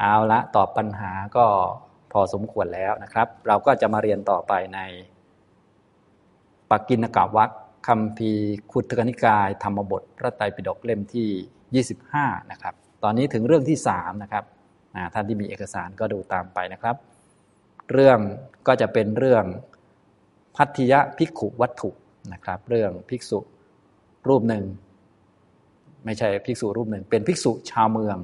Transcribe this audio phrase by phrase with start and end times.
[0.00, 1.46] เอาละตอบปัญหาก็
[2.12, 4.80] พอสมควรแล้วนะครับ เราก็จะมาเรียนต่อไปใน
[6.70, 7.50] ปักกินกาวัก
[7.88, 8.30] คำพี
[8.72, 11.84] คุตกนิกาย ธรรมบท พระไตรปิฎกเล่มที่
[12.24, 14.44] 25 นะครับ ตอนนี้ถึงเรื่องที่ 3 นะครับ
[15.14, 16.96] ท่านที่มีเอกสารก็ดูตามไปนะครับ
[17.92, 18.18] เรื่อง
[18.66, 19.44] ก็จะเป็นเรื่อง
[20.56, 21.90] พัทยภิกขุวัตถุ
[22.32, 23.38] นะครับ เรื่องภิกษุ
[24.28, 24.64] รูปหนึ่ง
[26.04, 28.16] ไม่ใช่ภิกษุรูปหนึ่ง เป็นภิกษุชาวเมือง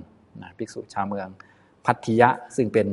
[0.42, 1.28] นะภิกษุชาวเมือง
[1.86, 2.88] พัทธิยะซึ่งเป็น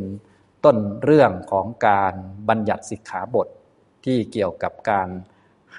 [0.66, 2.14] ต้นเรื่องของการ
[2.50, 3.48] บัญญัติสิกขาบท
[4.06, 5.10] ที่เกี่ยวกับการ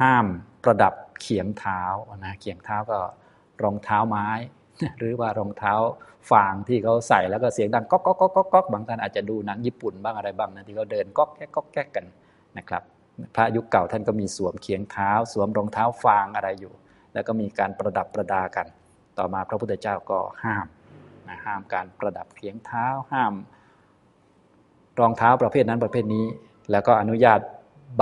[0.00, 0.26] ห้าม
[0.62, 1.82] ประดับเขียงเท้า
[2.24, 2.98] นะเขียงเท้าก็
[3.62, 4.28] รองเท้าไม้
[4.98, 5.74] หรือว่ารองเท้า
[6.30, 12.06] ฟางที่เขาใส่แล้วก็เสียงดังก๊อกก๊อกก๊อกก๊อกบางท่านอาจจะดูหนังญี่ปุ่นบ้างอะไรบ้างนะที่เขาเดินก๊อกแก๊กก๊อกแก๊กกัน
[12.58, 12.82] นะครับ
[13.34, 16.72] พระยุคเก่าท่านก็มีสวมเขียงเท้า สวมรองเท้าฟางอะไรอยู่
[17.14, 18.66] แล้วก็มีการประดับประดากัน
[19.18, 20.66] ต่อมาพระพุทธเจ้าก็ห้าม
[21.28, 23.32] นะห้ามการประดับเขียงเท้าห้าม
[25.00, 26.26] รองเท้าประเภทนั้นประเภทนี้
[26.70, 27.40] แล้วก็อนุญาต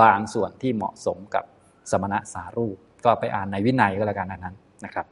[0.01, 1.43] บางส่วนที่เหมาะสมกับ
[1.91, 5.05] สมณะสารูป ก็ไปอ่านในวินัยก็แล้วกันอันนั้นนะครับ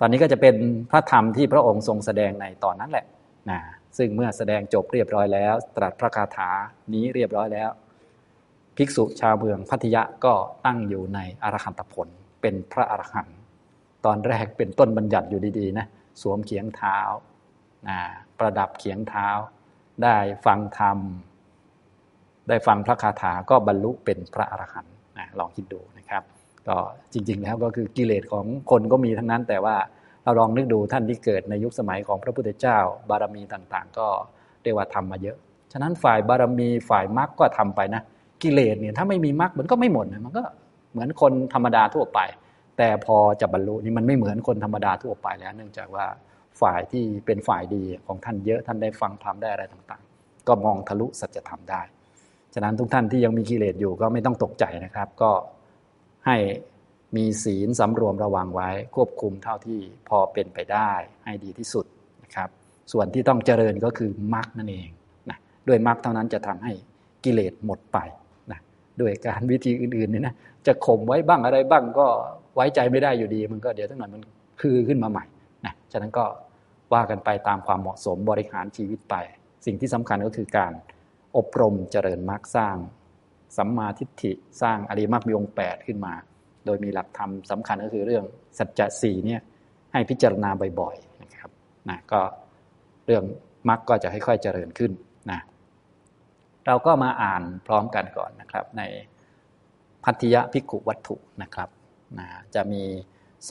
[0.00, 0.54] ตอนนี้ก็จะเป็น
[0.90, 3.06] พระธรรมที่พระองค์ทรงแสดงในตอนนั้นแหละ
[3.50, 3.60] นะ
[3.98, 6.50] ซึ่งเมื่อแสดงจบเรียบร้อยแล้ว ตรัสพระคาถา
[6.94, 7.70] นี้เรียบร้อยแล้ว
[8.76, 10.34] ภิกษุชาวเมืองพัทยะก็
[10.66, 12.08] ตั้งอยู่ในอรหันตผล
[12.40, 13.36] เป็นพระอรหันต์
[14.04, 15.86] ตอนแรกเป็นต้นบัญญัติอยู่ดีๆนะ
[16.22, 16.98] สวมเขียงเท้า
[17.88, 17.98] นะ
[18.38, 19.28] ประดับเขียงเท้า
[20.02, 20.98] ได้ฟังธรรม
[22.48, 26.22] ได้ฟังพระคาถาก็บรรลุเป็นพระอรหันต์นะลองคิดดูนะครับ
[26.68, 26.76] ก็
[27.12, 29.76] จริงๆแล้วก็คือกิเลสของคนก็มีทั้งนั้น แต่ว่า
[30.24, 32.78] เราลองนึกดูท่านที่เกิดในยุคสมัยของพระพุทธเจ้า
[33.10, 34.06] บารมีต่างๆ ก็
[34.62, 35.36] เรียกว่าทำมาเยอะ
[35.72, 38.02] ฉะนั้นฝ่ายบารมีฝ่ายมรรคก็ทำไปนะ
[38.42, 40.42] กิเลสเนี่ยถ้าไม่มีมรรคมันก็ไม่หมดมันก็
[40.92, 42.20] เหมือนคนธรรมดาทั่วไป
[42.78, 46.06] แต่พอจะบรรลุนี่มันไม่เหมือนคนธรรมดาทั่วไปแล้ว เนื่องจากว่า
[46.60, 51.82] ฝ่ายที่เป็นฝ่ายดีของท่านเยอะท่านได้ฟังธรรมได้อะไรต่างๆ ก็มองทะลุสัจธรรมได้
[52.54, 55.30] ฉะนั้นทุกท่านที่ยังมีกิเลสอยู่ก็ไม่ต้องตกใจนะครับ ก็
[56.26, 56.36] ให้
[57.16, 60.90] มีศีลสำรวมระวังไว้ ควบคุมเท่าที่พอเป็นไปได้
[61.24, 61.84] ให้ดีที่สุด
[62.22, 62.48] นะครับ
[62.92, 64.88] ส่วนที่ต้องเจริญก็คือมรรคนั่นเอง
[65.30, 66.72] นะด้วยมรรคเท่านั้นจะทำให้
[67.24, 67.98] กิเลสหมดไป
[68.52, 68.60] นะ
[69.00, 70.34] ด้วยการวิธีอื่นๆนี่นะ
[70.66, 72.06] จะข่มไว้บ้างอะไรบ้างก็
[72.54, 74.22] ไว้ใจไม่ได้อยู่ดี มันก็เดี๋ยวทั้งนั้นมัน
[74.60, 75.24] คือขึ้นมาใหม่
[75.66, 76.24] นะฉะนั้นก็
[76.92, 79.14] ว่ากันไปตามความเหมาะสมบริหารชีวิตไป
[79.66, 80.72] สิ่งที่สำคัญก็คือการ
[81.36, 82.76] อบรมเจริญมรรคสร้าง
[83.56, 84.32] สัมมาทิฏฐิ
[84.62, 86.14] สร้างอริมรรคมีองค์แปดขึ้นมา
[86.66, 88.24] โดยมีหลักธรรมสำคัญก็คือเรื่อง
[88.58, 89.40] สัจจะสี่เนี่ย
[89.92, 91.50] ให้พิจารณาบ่อยๆนะครับ
[91.88, 92.20] นะก็
[93.06, 93.24] เรื่อง
[93.68, 94.92] มรรคก็จะค่อยๆเจริญขึ้น
[95.30, 95.40] นะ
[96.66, 98.82] เราก็มาอ่านพร้อมกันก่อนนะครับ ใน
[100.04, 101.68] พัทยพิกุวัตถุนะครับ
[102.18, 102.82] นะจะมี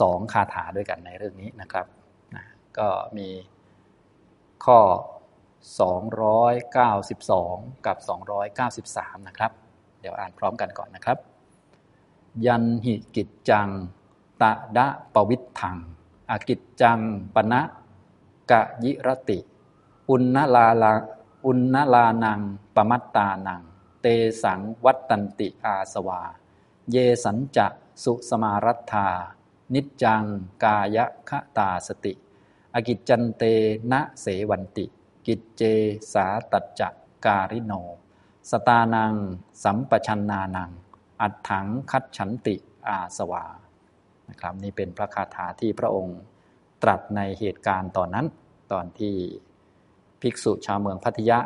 [0.00, 1.86] สองคาถาด้วยกันในเรื่องนี้นะครับ
[2.78, 3.28] ก็มี
[4.64, 4.80] ข้อ
[6.88, 7.96] 292 กับ
[8.62, 9.52] 293 นะครับ
[10.00, 11.18] เดี๋ยวอ่านพร้อมกันก่อนนะครับ
[12.46, 13.68] ยันหิกิจจัง
[14.42, 15.78] ตะดะปวิทถัง
[16.30, 16.98] อากิจจัง
[17.34, 17.62] ปณะ
[18.50, 19.38] กะยิรติ
[20.10, 20.92] อุณนลาลา
[21.46, 22.40] อุณนลานัง
[22.74, 23.62] ปมัตตานัง
[24.00, 24.06] เต
[24.42, 26.22] สังวัตตันติอาสวา
[26.90, 27.66] เยสัญจะ
[28.02, 29.08] สุสมารัตธา
[29.74, 30.22] นิจจัง
[30.64, 30.98] กาย
[31.28, 32.12] คตาสติ
[32.76, 33.42] อกิจจันเต
[33.92, 34.86] นะเสวันติ
[35.26, 35.62] กิจเจ
[36.12, 36.82] สาตัจจ
[37.26, 37.72] การิโน
[38.50, 39.14] สตานัง
[39.64, 40.70] สัมปชันนานัง
[41.20, 42.56] อัดถังคัดฉันติ
[42.88, 43.44] อาสวา
[44.28, 46.18] นะครับนี่เป็นพระคาถาที่พระองค์
[46.82, 48.26] ตรัสในเหตุการณ์ตอนนั้น
[48.72, 49.14] ตอนที่
[50.20, 51.38] ภิกษุชาวเมืองพัทยะ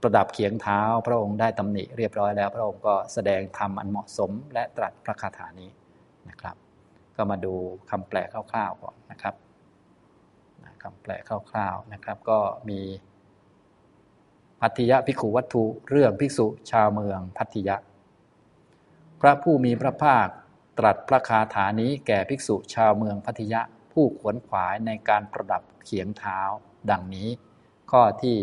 [0.00, 5.70] ประดับเขียงเท้า พระองค์ได้ตำหนิเรียบร้อยแล้ว พระองค์ก็แสดงธรรมอันเหมาะสม และตรัสพระคาถานี้
[6.28, 6.56] นะครับ
[7.16, 7.54] ก็มาดู
[7.90, 9.34] คำแปลคร่าวๆก่อนนะครับ
[10.82, 12.80] คำแปลคร่าวๆนะครับ ก็มี
[14.60, 17.76] พัทยะภิกขุวัตถุเรื่องภิกษุชาวเมืองพัทยะ
[19.20, 20.28] พระผู้มีพระภาค
[20.78, 23.60] ตรัสพระคาถานี้แก่ภิกษุชาวเมืองพัทยะ
[23.92, 26.40] ผู้ขวนขวายในการประดับเขียงเท้า
[26.90, 27.28] ดังนี้
[27.90, 28.38] ข้อที่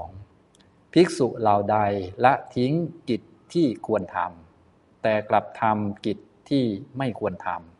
[0.00, 1.76] 292 ภิกษุเหล่าใด
[2.24, 2.72] ละทิ้ง
[3.08, 6.18] กิจที่ควรทำแต่กลับทำกิจ
[6.48, 6.64] ที่
[6.98, 7.71] ไม่ควรทำ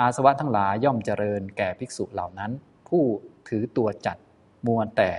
[0.00, 2.52] อาสวะทั้งหลายย่อมเจริญแก่ภิกษุเหล่านั้น
[2.88, 3.04] ผู้
[3.48, 4.16] ถือตัวจัด
[4.66, 5.10] มัวแต่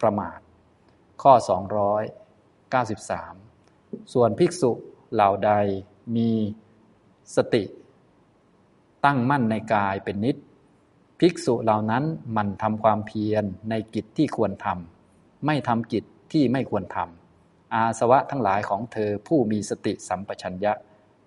[0.00, 0.38] ประมาท
[1.22, 1.32] ข้อ
[2.92, 4.70] 293 ส่วนภิกษุ
[5.14, 5.52] เหล่าใด
[6.16, 6.30] มี
[7.36, 7.64] สติ
[9.04, 10.36] ตั้งมั่นในกายเป็นนิด
[11.20, 12.04] ภิกษุเหล่านั้น
[12.36, 20.72] มันทำความเพียรในกิจที่ควรทำไม่ทำกิจที่ไม่ควรทำอาสวะทั้งหลายของเธอผู้มีสติสัมปชัญญะ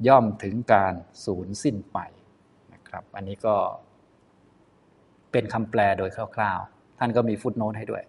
[0.08, 0.94] ย่อมถึงการ
[1.25, 2.00] สูญสิ้นไป
[2.96, 3.56] ครับ อันนี้ก็
[5.32, 8.04] เป็นคำแปลโดยคร่าวๆ ท่านก็มีฟุตโนตให้ด้วย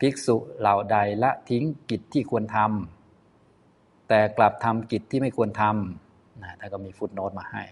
[0.00, 7.62] ภิกษุเหล่าใดละทิ้งกิจที่ควรทำแต่กลับทำกิจที่ไม่ควรทำนะท่านก็มีฟุตโนตมาให้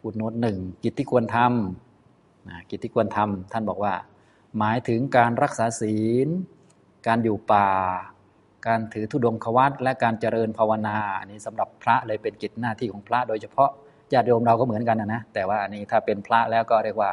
[0.00, 3.94] ฟุตโนตหนึ่งกิจที่ควรทำนะกิจที่ควรทำท่านบอกว่า
[4.58, 5.96] หมายถึงการรักษาศี
[6.26, 6.28] ล
[7.06, 7.68] การอยู่ป่า
[8.66, 13.70] การถือธุดงควัตและการเจริญภาวนา อันนี้สำหรับพระเลยเป็นกิจหน้าที่ของพระโดยเฉพาะ
[14.12, 17.12] ญาติโยมเราก็เหมือนกันนะนะแต่ว่าอันนี้ถ้าเป็นพระแล้วก็เรียกว่า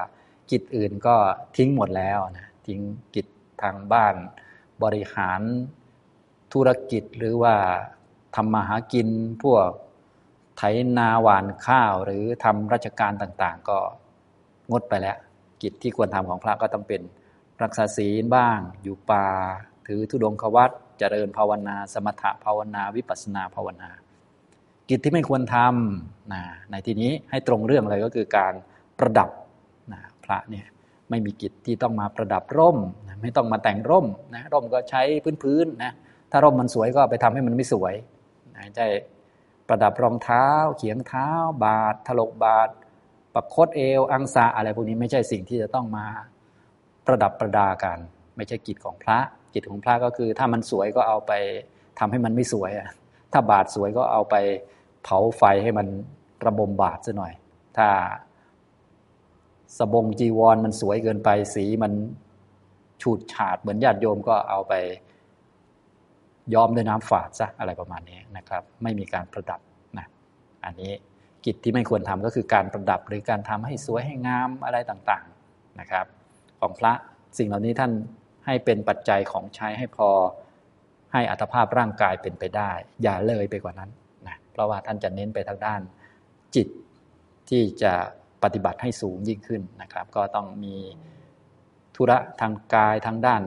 [0.52, 1.16] กิจอื่นก็
[1.58, 2.82] ทิ้งหมดแล้วนะทิ้ง
[3.16, 3.28] กิจ
[3.62, 4.16] ทางบ้าน
[4.84, 5.42] บริหาร
[6.54, 7.56] ธุรกิจหรือว่า
[8.36, 9.08] ทำมาหากิน
[9.44, 9.70] พวก
[10.58, 10.64] ไถ
[10.98, 13.78] นาหวานข้าวหรือทำราชการต่างๆ ก็
[14.72, 15.18] งดไปแล้ว
[15.62, 17.02] กิจที่ควรทำของพระก็ต้องเป็น
[17.64, 19.28] รักษาศีลบ้าง อยู่ป่า
[19.88, 23.90] ถือธุดงควัตเจริญภาวนา สมถะภาวนา วิปัสสนาภาวนา
[24.90, 26.42] กิจที่ไม่ควรทำนะ
[26.72, 28.54] ในที่นี้ให้ตรงเรื่องเลยก็คือการ
[29.00, 29.30] ประดับ
[29.94, 30.66] นะพระเนี่ย
[31.10, 32.78] ไม่มีกิจที่ต้องมาประดับร่ม
[33.08, 34.06] นะไม่ต้องมาแต่งร่ม
[34.36, 35.02] นะร่มก็ใช้
[35.44, 35.92] พื้นๆนะ
[36.32, 37.94] ถ้าร่มมันสวยก็ไปทำให้มันไม่สวย
[38.56, 38.88] นะใช่
[39.68, 40.48] ประดับรองเท้า
[40.78, 41.28] เขียงเท้า
[41.66, 42.70] บาทถลกบาท
[43.34, 46.06] ปักคดเอว อังสาอะไรพวกนี้ไม่ใช่สิ่งที่จะต้องมา
[47.06, 47.98] ประดับประดากัน
[48.38, 49.18] ไม่ใช่กิจของพระ
[49.54, 51.32] กิจของพระก็คือ ถ้ามันสวยก็เอาไป
[52.00, 52.90] ทำให้มันไม่สวยอะ
[53.32, 54.36] ถ้าบาทสวยก็เอาไป
[55.06, 55.88] เผาไฟให้มัน
[56.46, 57.34] ระบมบาทซะหน่อย
[57.78, 57.88] ถ้า
[59.78, 61.94] สบงจีวรมันสวยเกินไป สีมัน
[63.02, 64.74] ฉูดฉาดเหมือนญาติโยมก็เอาไป
[66.54, 69.60] ย้อมด้วยน้ำฝาดซะอะไรประมาณนี้นะครับ ไม่มีการประดับ
[69.98, 70.08] นะ
[70.66, 70.92] อันนี้
[71.46, 76.06] กิจที่ไม่ควรทำก็คือการประดับหรือการทำให้สวยให้งามอะไรต่างๆนะครับ
[76.60, 76.94] ของพระ
[77.38, 77.92] สิ่งเหล่านี้ท่าน
[78.46, 80.10] ให้เป็นปัจจัยของใช้ให้พอ
[81.14, 82.72] ให้อัตภาพร่างกายเป็นไปได้
[83.04, 83.92] อย่าเลยไปกว่านั้น
[84.56, 85.82] เพราะว่าท่านจะเน้นไปทางด้าน
[86.56, 86.68] จิต
[87.50, 87.94] ที่จะ
[88.44, 90.76] ปฏิบัติให้สูงยิ่งขึ้นนะครับ ก็ต้องมี
[91.96, 93.42] ธุระทางกายทางด้าน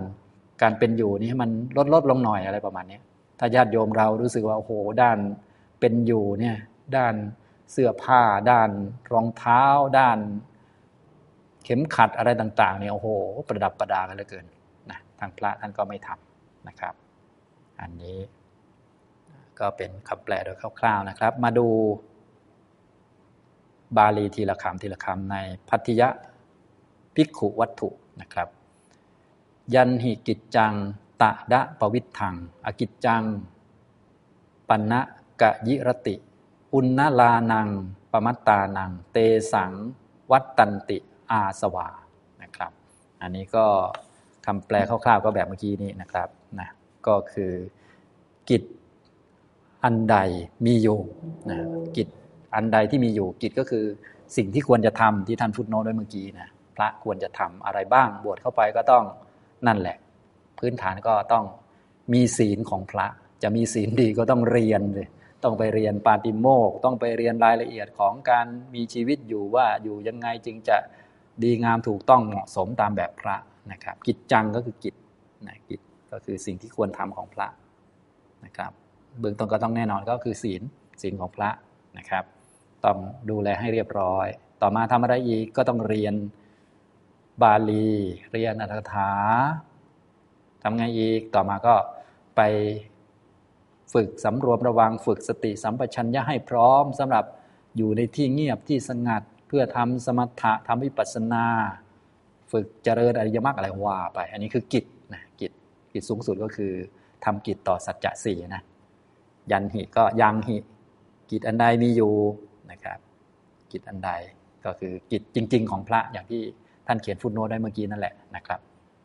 [0.63, 2.99] การเป็นอยู่นี่ให้มันลดลดลงหน่อยอะไรประมาณนี้
[3.39, 4.73] ถ้าญาติโยมเรารู้สึกว่าโอ้โห
[5.03, 5.19] ด้าน
[5.81, 6.57] เป็นอยู่เนี่ย
[6.97, 7.15] ด้าน
[7.73, 8.71] เสื้อผ้า ด้าน
[9.13, 9.63] รองเท้า
[9.99, 10.19] ด้าน
[11.65, 13.09] เข็มขัดอะไรต่าง ๆเนี่ยโอ้โห
[13.49, 14.47] ประดับประดากันเหลือเกิน
[14.91, 16.95] นะทางพระท่านก็ไม่ทำนะครับ
[17.81, 18.19] อันนี้
[19.61, 21.69] ก็เป็นคำแปลโดยคร่าวๆนะครับ มาดู
[23.97, 25.37] บาลีทีละคำทีละคำใน
[25.69, 26.09] พัทยะ
[27.15, 27.89] ภิกขุวัตถุ
[28.21, 28.49] นะครับ
[29.75, 30.75] ยันหิกิจจัง
[31.23, 32.35] ตะดะปวิทัง
[32.67, 33.23] อกิจจัง
[34.69, 35.01] ปัณะ
[35.41, 36.15] กะยิรติ
[36.75, 37.69] อุณนลานัง
[38.13, 39.17] ปมัตตานัง เต
[39.53, 39.73] สัง
[40.31, 40.99] วัตตันติ
[41.31, 41.89] อาสวา
[42.43, 42.73] นะครับ
[43.21, 43.67] อันนี้ก็
[44.47, 46.29] คำแปลคร่าวๆก็แบบเมื่อกี้นี้นะครับ
[46.61, 46.69] นะ
[47.07, 47.53] ก็คือ
[48.51, 48.63] กิจ
[49.85, 50.17] อันใด
[50.67, 50.99] มีอยู่
[51.51, 51.59] นะ
[51.97, 52.09] กิจ
[52.55, 53.85] อันใดที่มีอยู่ กิจก็คือ
[54.37, 59.05] สิ่งที่ควรจะทำที่ท่านฟุตโนตไว้เมื่อกี้นะพระควรจะทำอะไรบ้าง บวชเข้าไปก็ต้อง
[59.67, 59.97] นั่นแหละ
[60.59, 61.45] พื้นฐานก็ต้อง
[62.13, 63.07] มีศีลของพระ
[63.43, 65.09] จะมีศีลดีก็ต้องเรียนเลย
[65.45, 70.77] ต้องไปเรียนปาติโมก ต้องไปเรียนรายละเอียดของการมีชีวิตอยู่ว่าอยู่ยังไงจึงจะ
[71.43, 73.37] ดีงามถูกต้องเหมาะสมตามแบบพระ
[73.73, 74.95] นะครับ กิจจังก็คือกิจ
[75.47, 75.81] นะกิจ
[76.13, 77.47] ก็คือสิ่งที่ควรทำของพระ
[78.45, 78.73] นะครับ
[79.21, 80.63] เบื้องต้นก็ต้องแน่นอนก็คือศีล
[81.03, 81.51] ศีลของพระ
[81.99, 82.25] นะครับ
[82.85, 82.99] ต้อง
[83.31, 84.27] ดูแลให้เรียบร้อย
[84.63, 86.15] ต่อมาทำอะไรอีกก็ต้องเรียน
[87.43, 87.89] บาลี
[88.33, 89.13] เรียนอัตถา
[90.63, 91.75] ทำไงอีกต่อมาก็
[92.37, 92.41] ไป
[93.95, 97.25] ฝึกสำรวมระวังฝึกสติสัมปชัญญะให้พร้อมสำหรับ
[97.77, 101.45] อยู่ในที่เงียบที่สงัดเพื่อทำสมถะทำวิปัสสนา
[102.53, 105.53] ฝึกเจริญอริยมรรคอะไรว่าไป อันนี้คือกิจนะกิจ
[105.93, 106.73] กิจสูงสุดก็คือ
[107.25, 108.63] ทำกิจต่อสัจจะสี่นะ
[109.53, 110.57] ยันหิก็ยังหิ
[111.31, 112.15] กิจอันใดมีอยู่
[112.71, 112.99] นะครับ
[113.73, 114.11] กิจอันใด
[114.65, 116.43] ก็คือกิจจริง ๆ ของพระอย่างที่
[116.87, 118.61] ท่านเขียนฟุตโนตได้เมื่อกี้นั่นแหละนะครับ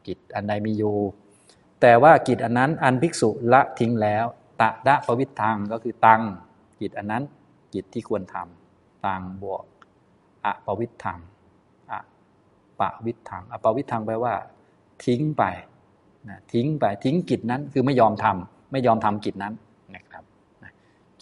[0.07, 0.95] กิจอันใดมีอยู่
[1.81, 4.25] แต่ว่ากิจอันนั้นอันภิกษุละทิ้งแล้ว
[4.61, 6.21] ตะดะปวิทังก็คือตัง
[6.81, 7.23] กิจอันนั้น
[7.73, 9.63] กิจที่ควรทำตังบวก
[10.45, 11.19] อะปวิทัง
[11.91, 11.99] อะ
[12.79, 14.33] ปะวิทังอะปวิทังแปลว่า
[15.05, 15.43] ทิ้งไป
[16.29, 19.53] นะทิ้งไปทิ้งกิจนั้นคือไม่ยอมทำไม่ยอมทำกิจนั้น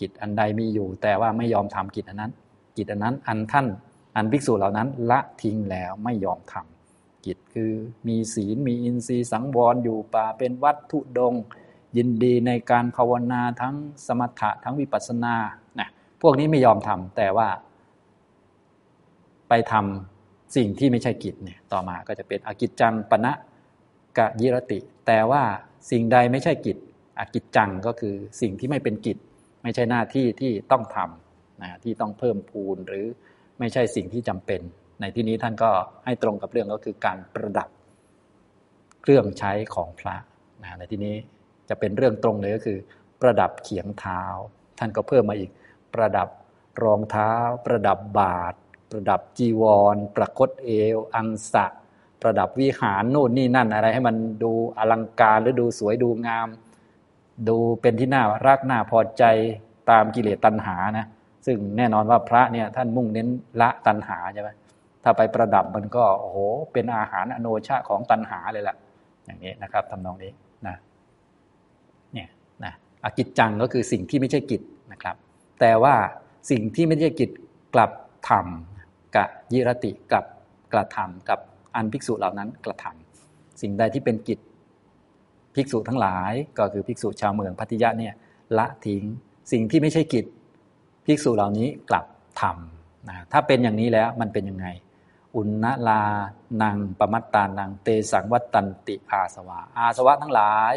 [0.02, 2.32] กิจอันใดมีอยู่ แต่ว่าไม่ยอมทำกิจอันนั้น
[2.78, 3.68] กิจอันนั้นอันท่าน
[4.16, 7.72] อันภิกษุเหล่านั้น ละทิ้งแล้วไม่ยอมทำกิจคือ
[8.08, 11.34] มีศีลมีอินทรีย์สังวรอยู่ป่าเป็นวัตถุดง
[11.98, 13.76] ยินดีในการภาวนาทั้ง
[14.08, 15.36] สมถะทั้งวิปัสสนา
[15.80, 15.90] นะ
[16.22, 17.48] พวกนี้ไม่ยอมทำแต่ว่า
[19.50, 23.34] ไปทำสิ่งที่ไม่ใช่กิจเนี่ยต่อมาก็จะเป็นอกิจจังปณะ
[24.18, 25.44] กะยิรติ แต่ว่า
[25.92, 26.78] สิ่งใดไม่ใช่กิจ
[27.20, 29.18] อกิจจังก็คือสิ่งที่ไม่เป็นกิจ
[29.64, 33.06] ไม่ใช่หน้าที่ที่ต้องทำนะที่ต้องเพิ่มพูนหรือ
[33.60, 34.62] ไม่ใช่สิ่งที่จำเป็น
[35.02, 35.72] ในที่นี้ท่านก็
[36.06, 37.70] ให้ตรงกับเรื่องก็คือการประดับ
[39.02, 40.16] เครื่องใช้ของพระ
[40.62, 41.16] นะในที่นี้
[41.70, 42.78] จะเป็นเรื่องตรงเลยก็คือ
[43.22, 44.24] ประดับเขียงเท้า
[44.80, 45.52] ท่านก็เพิ่มมาอีก
[45.94, 46.28] ประดับ
[46.84, 47.32] รองเท้า
[47.66, 48.54] ประดับบาท
[48.92, 49.64] ประดับจีว
[49.94, 51.66] ร ประคตเอว อังสะ
[52.22, 56.48] ประดับวิหารโน่นนี่นั่นอะไรให้มันดูอลังการหรือดูสวยดูงาม
[57.48, 59.24] ดูเป็นที่น่ารักน่าพอใจ
[59.90, 61.08] ตามกิเลสตัณหานะ
[61.46, 63.28] ซึ่งแน่นอนว่าพระเนี่ยท่านมุ่งเน้น
[63.62, 64.50] ละตัณหาใช่ไหม
[65.04, 66.38] ถ้าไปประดับมันก็โอ้โห
[66.74, 68.76] เป็นอาหารอโนชาของตัณหาเลยล่ะ
[69.26, 70.32] อย่างนี้นะครับทำนองนี้
[70.68, 70.76] นะ
[72.14, 72.30] เนี่ย
[72.64, 72.74] นะ
[73.04, 74.62] อกิจจังก็คือสิ่งที่ไม่ใช่กิจ
[74.92, 75.16] นะครับ
[75.60, 75.96] แต่ว่า
[76.52, 77.30] สิ่งที่ไม่ใช่กิจ
[77.74, 77.92] กลับ
[78.30, 80.26] ทำกับยิรติกับ
[80.74, 81.40] กระทำกับ
[81.76, 84.40] อันภิกษุเหล่านั้นกระทำสิ่งใดที่เป็นกิจ
[85.56, 88.14] ภิกษุทั้งหลายก็คือภิกษุชาวเมืองพัทยะเนี่ย
[88.58, 89.04] ละทิ้ง
[89.52, 90.26] สิ่งที่ไม่ใช่กิจ
[91.06, 92.06] ภิกษุเหล่านี้กลับ
[92.42, 94.68] ทำนะถ้าเป็นอย่างนี้แล้วมันเป็นยังไง
[95.36, 96.04] อุณลา
[96.64, 100.74] นังปมัตตานังเตสังวัตตันติอาสวะ อาสวะทั้งหลาย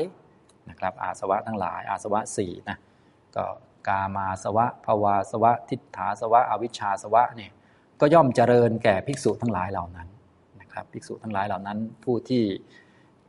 [0.68, 2.78] นะครับอาสวะทั้งหลาย อาสวะสี่นะ
[3.36, 3.44] ก็
[3.88, 7.52] กามาสวะภวาสวะ ทิฏฐาสวะ อวิชชาสวะเนี่ย
[8.00, 10.08] ก็ย่อมเจริญแก่ภิกษุทั้งหลายเหล่านั้น
[10.60, 12.44] นะครับภิกษุทั้งหลายเหล่านั้น ผู้ที่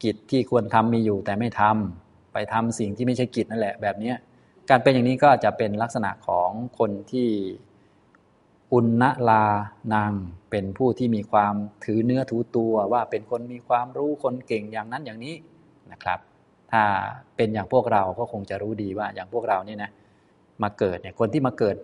[0.03, 4.13] กิจที่ควรทำมีอยู่แต่ไม่ทำไปทำสิ่งที่ไม่ใช่กิจนั่นแหละ แบบนี้
[4.69, 6.49] การเป็นอย่างนี้ก็จะเป็นลักษณะของ
[6.79, 7.29] คนที่
[8.73, 9.45] อุณลา
[9.93, 10.11] นาง
[10.49, 11.53] เป็นผู้ที่มีความ
[11.85, 15.35] ถือเนื้อถือตัวว่าเป็นคนมีความรู้คนเก่งอย่างนั้นอย่างนี้
[15.91, 16.19] นะครับ
[16.71, 16.83] ถ้า
[17.35, 19.91] เป็นอย่างพวกเราก็คงจะรู้ดีว่าอย่างพวกเราเนี่ยนะ
[20.63, 21.75] มาเกิดเนี่ยคนที่มาเกิด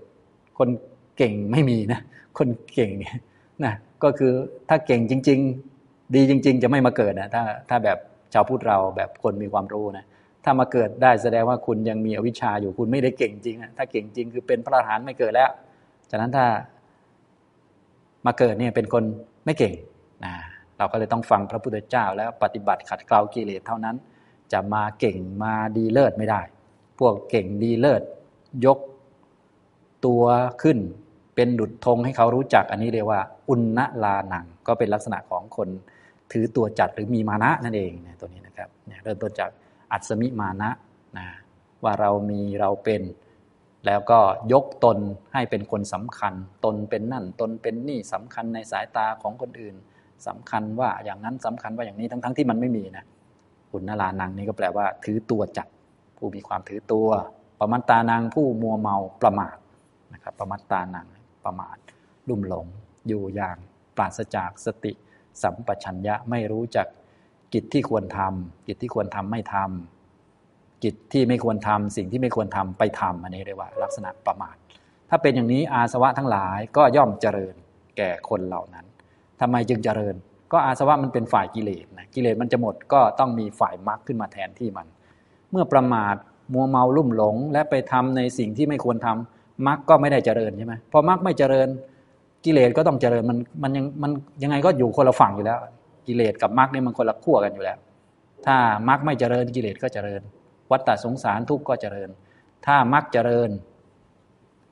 [0.57, 0.69] คน
[1.17, 1.99] เก่งไม่มีนะ
[2.37, 3.15] คนเก่งเนี่ย
[3.63, 4.31] นะก็คือ
[4.69, 5.70] ถ้าเก่งจริง ๆ
[6.15, 7.97] ดีจริง ๆ จะไม่มาเกิดนะถ้าถ้าแบบ
[8.33, 10.05] ชาวพุทธเราแบบคนมีความรู้นะ
[10.43, 15.49] ถ้ามาเกิดได้แสดงว่าคุณยังมีอวิชชาอยู่คุณไม่ได้เก่งจริงนะถ้าเก่งจริงคือเป็นพระอรหันต์ไม่เกิดแล้ว
[16.11, 16.45] ฉะนั้นถ้า
[18.25, 19.03] มาเกิดเนี่ยเป็นคน
[19.45, 19.73] ไม่เก่ง
[20.25, 20.33] นะ
[20.77, 23.95] เราก็เลยต้องฟังพระพุทธเจ้า แล้วปฏิบัติขัดเกลากิเลสเท่านั้น
[24.53, 26.41] จะมาเก่งมาดีเลิศไม่ได้
[26.99, 28.01] พวกเก่งดีเลิศ
[28.65, 28.79] ยก
[30.05, 30.23] ตัว
[30.61, 30.77] ขึ้น
[31.35, 33.61] เป็นดุดธงให้เขารู้จักอันนี้เรียกว่า อุณ
[34.03, 35.69] ลานังก็เป็นลักษณะของคน
[36.31, 39.49] ถือตัวจัดหรือมีมานะนั่นเองเนี่ยตัวนี้นะครับเนี่ยเริ่มต้นจาก
[39.91, 40.69] อัศมิมานะ
[41.17, 41.27] นะ
[41.83, 43.01] ว่าเรามีเราเป็น
[43.85, 44.19] แล้วก็
[44.53, 44.97] ยกตน
[45.33, 46.33] ให้เป็นคนสำคัญ
[46.65, 49.75] ตนเป็นนั่นตนเป็นนี่สำคัญในสายตาของคนอื่น
[50.27, 53.05] สำคัญว่าอย่างนั้นสำคัญว่าอย่างนี้ทั้งๆทที่มันไม่มีนะ
[53.71, 55.67] อุณลานังนี่ก็แปลว่า ถือตัวจัด
[56.17, 57.07] ผู้มีความถือตัว
[57.59, 59.55] ประมัตตานังผู้มัวเมาประมาท
[60.13, 61.07] นะครับประมัตตานัง
[61.45, 61.77] ประมาท
[62.29, 62.65] ลุ่มหลง
[63.07, 63.57] อยู่อย่าง
[63.95, 64.91] ปราศจากสติ
[65.43, 66.87] สัมปชัญญะไม่รู้จัก
[67.53, 74.55] กิจที่ควรทำกิจที่ควรทำไม่ทำกิจที่ไม่ควรทำสิ่งที่ไม่ควรทำไปทำอันนี้เรียกว่า ลักษณะประมาท
[75.09, 77.55] ถ้าเป็นอย่างนี้อาสวะทั้งหลายก็ย่อมเจริญ
[77.97, 78.85] แก่คนเหล่านั้น
[79.41, 80.15] ทำไมจึงเจริญ
[80.51, 84.87] ก็อาสวะมันเป็นฝ่ายกิเลสนะกิเลสมันจะหมดก็ต้องมีฝ่ายมรรคขึ้นมาแทนที่มัน
[85.51, 86.15] เมื่อประมาท
[86.53, 91.67] มัวเมาลุ่มหลง และไปทำในสิ่งที่ไม่ควรทำมรรคก็ไม่ได้เจริญใช่ไหมพอมรรคไม่เจริญ
[92.45, 94.11] กิเลสก็ต้องเจริญมันมันยังมัน
[94.43, 95.59] ยังไงก็อยู่คนละฝั่งอยู่แล้ว
[96.07, 97.77] กิเลสกับมรรคเนี่ยมันคนละขั้วกันอยู่แล้ว
[98.45, 98.55] ถ้า
[98.89, 100.21] มรรคไม่เจริญกิเลสก็เจริญ
[100.71, 102.09] วัฏฏสงสารทุกข์ก็เจริญ
[102.65, 103.49] ถ้ามรรคเจริญ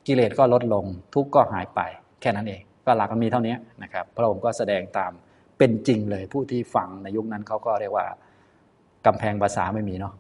[0.08, 0.86] กิเลสก็ลดลง
[1.16, 1.80] ทุกข์ก็หายไป
[2.22, 5.12] แค่นั้นเอง ก็หลักมันมีเท่านี้นะครับพระองค์ก็แสดงตาม
[5.58, 8.06] เป็นจริงเลยผู้ที่ฟังในยุคนั้นเขาก็เรียกว่า
[9.06, 10.14] กำแพงภาษาไม่มีเนาะ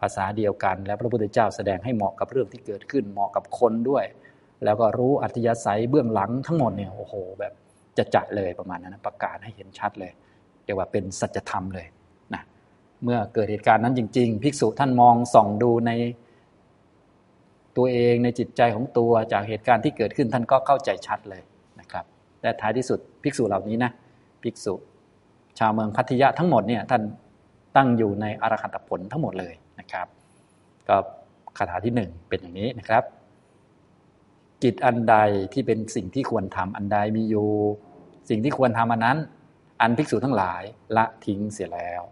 [0.00, 4.04] ภาษาเดียวกัน แล้วพระพุทธเจ้าแสดงให้เหมาะกับเรื่องที่เกิดขึ้นเหมาะกับคนด้วย
[4.64, 7.52] แล้วก็รู้อัธยาศัยเบื้องหลังทั้งหมดเนี่ยโอ้โห แบบ
[7.98, 10.12] จะจัดเลยประมาณนั้นประกาศให้เห็นชัดเลย
[10.64, 11.86] เรียกว่าเป็นสัจธรรมเลย
[12.34, 12.42] นะ
[13.02, 15.92] เมื่อเกิดเหตุการณ์นั้นจริง ๆ ภิกษุท่านมองส่องดูใน
[17.76, 21.42] ตัวเองในจิตใจของตัวจากเหตุการณ์ที่เกิดขึ้นท่านก็เข้าใจชัดเลย
[21.80, 22.04] นะครับ
[22.40, 23.90] แต่ท้ายที่สุดภิกษุเหล่านี้นะ
[24.42, 24.74] ภิกษุ
[25.58, 27.02] ชาวเมืองพัทยาทั้งหมดเนี่ยท่าน
[27.76, 30.06] ตั้งอยู่ในอรหัตผลทั้งหมดเลยนะครับ
[30.88, 30.96] ก็
[31.56, 33.02] คาถาที่หนึ่งเป็นอย่างนี้นะครับ
[34.62, 35.16] จิตอันใด
[35.52, 37.48] ที่เป็นสิ่งที่ควรทำอันใดมีอยู่
[38.28, 39.18] สิ่งที่ควรทำอันนั้น
[39.80, 40.62] อันภิกษุทั้งหลาย
[40.96, 42.02] ละทิ้งเสียแล้ว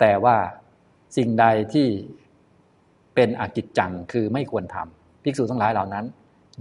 [0.00, 0.36] แต่ว่า
[1.16, 1.88] สิ่งใดที่
[3.14, 6.04] เป็นอกิจจังคือไม่ควรทำภิกษุทั้งหลายเหล่านั้น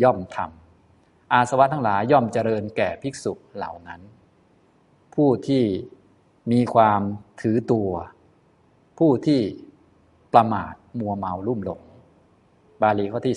[0.03, 4.01] ย่อมทำอาสวะทั้งหลายย่อมเจริญแก่ภิกษุเหล่านั้น
[5.15, 5.63] ผู้ที่
[6.51, 7.01] มีความ
[7.41, 7.89] ถือตัว
[8.99, 9.41] ผู้ที่
[10.33, 11.81] ประมาทมัวเมาลุ่มหลง
[12.81, 13.35] บาลีข้อที่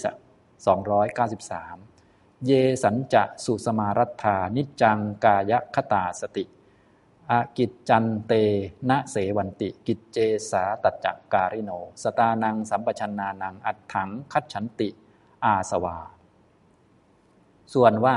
[0.61, 2.53] 293 เย
[2.85, 6.45] สัญจะสุสมารัฐานิจังกายคตาสติ
[7.31, 8.33] อากิจจันเต
[8.89, 10.19] นะเสวันติ กิจเจ
[10.51, 11.71] สาตัจจการิโน
[12.03, 14.89] สตานังสัมปชันนานัง อัดถังคัดฉันติ
[15.45, 15.99] อาสวา
[17.75, 18.17] ส่วนว่า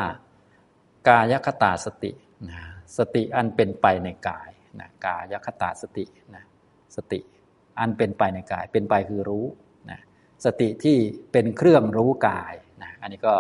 [1.08, 2.12] กายคตาสติ
[2.50, 2.60] นะ
[2.98, 6.44] สติอันเป็นไปในกายนะกายคตาสตินะ
[6.96, 7.20] สติ
[7.80, 9.46] อันเป็นไปในกาย เป็นไปคือรู้
[10.46, 10.98] สติที่
[11.32, 13.36] เป็นเครื่องรู้กายนะอันนี้ก็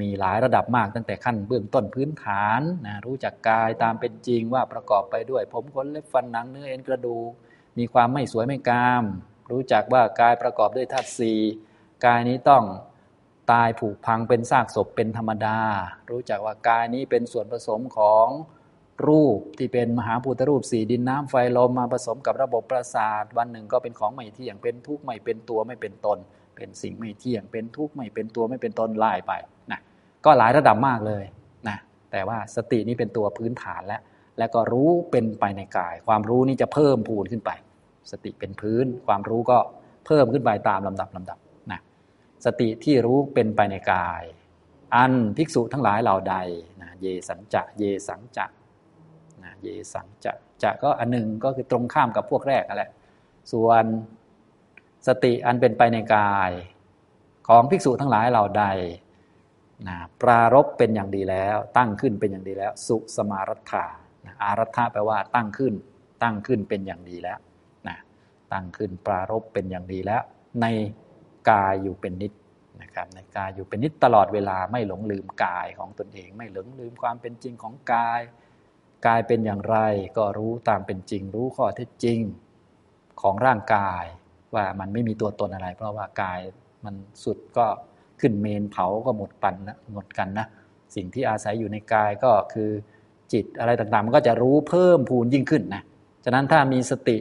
[0.00, 7.30] มีหลายระดับมากตั้งแต่ขั้นเบื้องต้นพื้นฐานนะรู้จักกายตามเป็นจริงว่าประกอบไปด้วย ผมขนเล็บฟันหนังเนื้อเอ็นกระดูก
[7.78, 9.04] มีความไม่สวยไม่งาม
[9.50, 11.40] รู้จักว่ากายประกอบด้วยธาตุสี่
[12.04, 12.64] กายนี้ต้อง
[13.52, 15.58] ตายผุพังเป็นซากศพเป็นธรรมดา
[16.10, 18.28] รู้จักว่ากายนี้เป็นส่วนผสมของ
[19.08, 26.18] รูปที่เป็นมหาภูตรูปสี่ดินน้ำไฟลมมาผสมกับระบบประสาท วันหนึ่งก็เป็นของไม่เที่ยงเป็นทุกข์ไม่เป็นตัวไม่เป็นตน
[26.56, 29.32] เป็นสิ่งไม่เที่ยง เป็นทุกข์ไม่เป็นตัวไม่เป็นตนไล่ไป
[29.72, 29.80] นะ
[30.24, 31.24] ก็หลายระดับมากเลย
[31.68, 31.76] นะ
[32.12, 34.02] แต่ว่าสตินี้เป็นตัวพื้นฐานแล้ว
[34.38, 37.50] และก็รู้เป็นไปในกาย ความรู้นี้จะเพิ่มพูนขึ้นไป
[38.10, 39.58] สติเป็นพื้น ความรู้ก็
[40.06, 41.38] เพิ่มขึ้นไปตามลำดับลำดับ
[41.72, 41.80] นะ
[42.44, 44.22] สติที่รู้เป็นไปในกาย
[44.94, 46.36] อันภิกษุทั้งหลายเหล่าใด
[46.80, 48.46] นะเยสัญจะเยสังจะ
[49.46, 52.90] นะเยสังจะจะก็อันหนึ่งก็คือตรงข้ามกับพวกแรกนั่นแหละ
[53.52, 53.84] ส่วน
[55.06, 56.50] สติอันเป็นไปในกาย
[57.48, 58.64] ของภิกษุทั้งหลายเหล่าใด
[59.88, 63.86] นะปรารบเป็นอย่างดีแล้ว ตั้งขึ้นเป็นอย่างดีแล้ว สุสมารัฐา
[64.24, 65.74] นะอารัฐาแปลว่าตั้งขึ้น
[66.22, 67.38] ตั้งขึ้นเป็นอย่างดีแล้ว
[67.88, 67.96] นะ
[68.52, 70.22] ตั้งขึ้นปรารบเป็นอย่างดีแล้ว
[70.62, 70.66] ใน
[71.50, 72.32] กายอยู่เป็นนิด
[72.82, 78.20] นะครับในกายอยู่เป็นนิดตลอดเวลาไม่หลงลืมกายของตนเอง ไม่หลงลืมความเป็นจริงของกาย
[79.06, 79.78] กายเป็นอย่างไร
[80.16, 82.18] ก็รู้ตามเป็นจริง รู้ข้อเท็จจริง
[83.20, 84.04] ของร่างกาย
[84.54, 86.40] ว่ามันไม่มีตัวตนอะไร เพราะว่ากาย
[86.84, 86.94] มัน
[87.24, 87.66] สุดก็
[88.20, 90.46] ขึ้นเมนเผาก็หมดปันนะหมดกันนะ
[90.94, 92.70] สิ่งที่อาศัยอยู่ในกายก็คือ
[93.32, 95.82] จิตอะไรต่างๆ มันก็จะรู้เพิ่มพูนยิ่งขึ้นนะ
[96.24, 97.16] ฉะนั้นถ้ามีสติ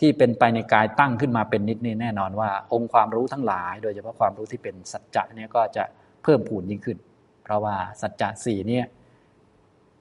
[0.00, 5.84] ที่เป็นไปในกายตั้งขึ้นมาเป็นนิดนี่แน่นอนว่า องค์ความรู้ทั้งหลาย โดยเฉพาะความรู้ที่เป็นสัจจะเนี่ยก็จะ
[6.22, 6.98] เพิ่มพูนยิ่งขึ้น
[7.44, 8.84] เพราะว่าสัจจะสี่เนี่ย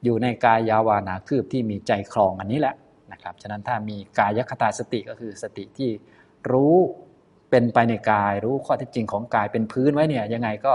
[0.03, 2.75] อยู่ในกายยาวานาคืบที่มีใจคลองอันนี้แหละ
[3.11, 5.89] นะครับ ฉะนั้นถ้ามีกายคตาสติก็คือสติที่
[6.51, 6.75] รู้
[7.49, 10.73] เป็นไปในกายรู้ข้อเท็จจริงของกายเป็นพื้นไว้เนี่ยยังไงก็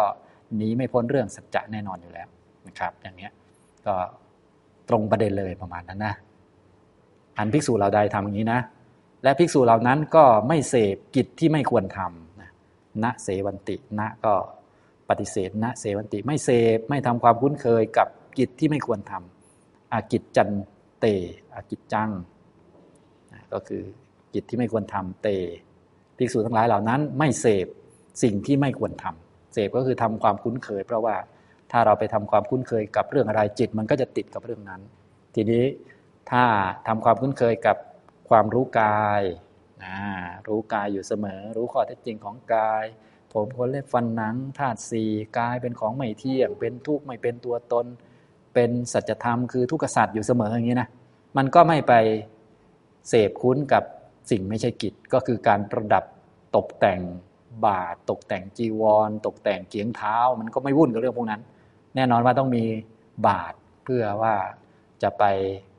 [0.57, 2.29] หนีไม่พ้นเรื่องสัจจะแน่นอนอยู่แล้ว
[2.66, 3.33] นะครับ อย่างเนี้ย
[3.87, 3.94] ก็
[4.88, 6.14] ตรงประเด็นเลยประมาณนั้นนะ
[7.38, 8.61] อันภิกษุเราใดทำอย่างนี้นะ
[9.23, 12.51] และภิกษุเหล่านั้นก็ไม่เสพกิจที่ไม่ควรทำนะ
[13.03, 14.35] ณเสวันติณก็
[15.09, 20.51] ปฏิเสธณเสวันติไม่เสพไม่ทำความคุ้นเคยกับ กิจที่ไม่ควรทำอากิจจัน
[21.01, 21.07] เต
[21.55, 22.11] อากิจจัง
[23.53, 23.83] ก็คือ
[24.35, 25.29] กิจที่ไม่ควรทำเต
[26.16, 27.66] ภิกษุทั้งหลายเหล่านั้น ไม่เสพ
[28.23, 31.16] สิ่งที่ไม่ควรทำเสพก็คือทำความคุ้นเคย เพราะว่า
[31.71, 34.81] ถ้าเราไปทำความคุ้นเคยกับเรื่องอะไรจิต มันก็จะติดกับเรื่องนั้น
[35.35, 35.64] ทีนี้
[36.31, 36.45] ถ้า
[36.87, 37.77] ทำความคุ้นเคยกับ
[38.29, 39.23] ความรู้กาย
[40.49, 42.85] รู้กายอยู่เสมอ รู้ข้อเท็จจริงของกาย
[43.33, 47.87] ผมคนเล็บฟันหนังธาตุสี่กายเป็นของไม่เที่ยง เป็นทุกข์ไม่เป็นตัวตน
[48.55, 50.88] เป็นสัจธรรมคือทุกขสัตว์อยู่เสมออย่างนี้นะ
[51.37, 51.93] มันก็ไม่ไป
[53.09, 53.83] เสพคุ้นกับ
[54.31, 56.05] สิ่งไม่ใช่กิจก็คือการประดับ
[56.57, 57.01] ตกแต่ง
[57.67, 61.41] บาทตกแต่งจีวร ตกแต่งเกียงเท้า มันก็ไม่วุ่นกับเรื่องพวกนั้น
[61.95, 62.65] แน่นอนว่าต้องมี
[63.29, 64.35] บาทเพื่อว่า
[65.03, 65.25] จะไป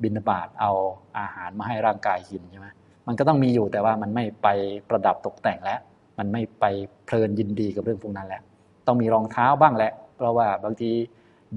[0.04, 0.72] บินบาตเอา
[1.18, 2.68] อาหารมาให้ร่างกายกินใช่ไหม
[3.08, 4.48] มันก็ต้องมีอยู่แต่ว่ามันไม่ไป
[4.90, 5.80] ประดับตกแต่งแล้ว
[6.20, 6.66] มันไม่ไป
[7.06, 8.44] เพลินยินดีกับเรื่องพวกนั้นแล้ว
[8.88, 10.92] ต้องมีรองเท้าบ้างแหละ เพราะว่าบางที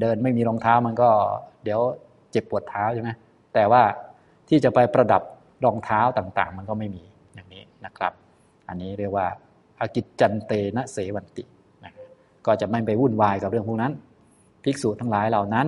[0.01, 1.09] เดินไม่มีรองเท้ามันก็
[1.65, 1.81] เดี๋ยว
[2.31, 3.11] เจ็บปวดเท้าใช่ไหม
[3.55, 3.83] แต่ว่า
[4.49, 5.23] ที่จะไปประดับ
[5.65, 7.05] รองเท้าต่างๆ มันก็ไม่มี
[7.35, 8.13] อย่างนี้นะครับ
[8.69, 9.27] อันนี้เรียกว่า
[9.81, 11.45] อากิจจันเตนะเสวันติ
[11.85, 11.93] นะ
[12.47, 13.93] ก็จะไม่ไปวุ่นวายกับเรื่องพวกนั้น
[14.65, 15.67] ภิกษุทั้งหลายเหล่านั้น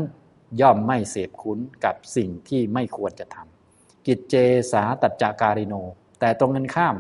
[0.61, 4.35] ย่อมไม่เสพคุ้นกับสิ่งที่ไม่ควรจะทำกิจเจ
[4.73, 5.75] สาตัจจาการิโน
[6.21, 6.95] แต่ตรงกันข้าม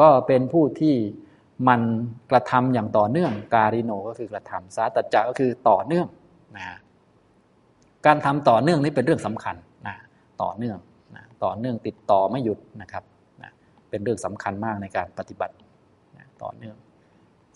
[0.00, 0.96] ก็เป็นผู้ที่
[1.68, 1.80] มัน
[2.30, 6.06] กระทำอย่างต่อเนื่องการิโนก็คือกระทำสาตัจจะก็คือต่อเนื่อง
[6.56, 6.64] นะ
[8.06, 9.96] การทำต่อเนื่องนี่เป็นเรื่องสำคัญนะ
[10.42, 10.78] ต่อเนื่อง
[11.44, 13.04] ต่อเนื่องติดต่อไม่หยุดนะครับ
[13.42, 13.50] นะ
[13.90, 15.54] เป็นเรื่องสำคัญมากในการปฏิบัติ
[16.16, 16.76] นะต่อเนื่อง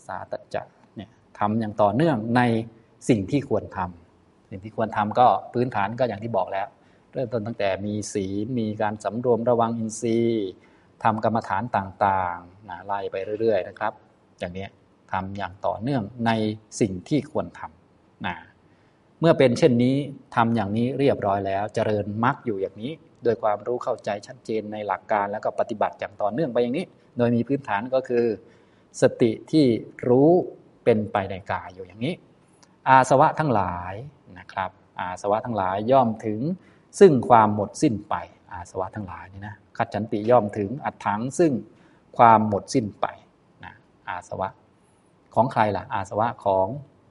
[0.07, 0.63] สาตัจะ
[0.97, 2.43] เนี่ยทำอย่างต่อเนื่องใน
[3.09, 6.67] สิ่งที่ควรทำสิ่งที่ควรทำก็พื้นฐานก็อย่างที่บอกแล้ว
[7.13, 10.51] เริ่มต้นตั้งแต่มีศีลมีการสำรวมระวังอินทรีย์
[11.05, 13.93] ทำกรรมฐานต่างๆนะไล่ไปเรื่อย ๆ นะครับ
[14.39, 14.67] อย่างนี้
[15.13, 16.31] ทำอย่างต่อเนื่องใน
[16.81, 18.35] สิ่งที่ควรทำนะ
[19.21, 19.97] เมื่อเป็นเช่นนี้
[20.35, 22.93] ทำอย่างนี้เรียบร้อยแล้ว เจริญมรรคอยู่อย่างนี้
[23.25, 26.87] โดยความรู้เข้าใจชัดเจนในหลักการแล้วก็ปฏิบัติอย่างต่อเนื่องไปอย่างนี้
[27.19, 28.25] โดยมีพื้นฐานก็คือ
[29.01, 29.67] สติที่
[30.09, 30.31] รู้
[30.85, 32.15] เป็นไปในกายอยู่อย่างนี้
[32.89, 33.95] อาสวะทั้งหลาย
[34.39, 36.41] นะครับ อาสวะทั้งหลายย่อมถึง
[37.01, 38.15] ซึ่งความหมดสิ้นไป
[38.53, 41.53] อาสวะทั้งหลายนี่นะขัดจันติย่อมถึงอัดถังซึ่ง
[42.17, 43.07] ความหมดสิ้นไป
[43.65, 43.75] นะ
[44.09, 44.49] อาสวะ
[45.35, 46.67] ของใครล่ะ อาสวะของ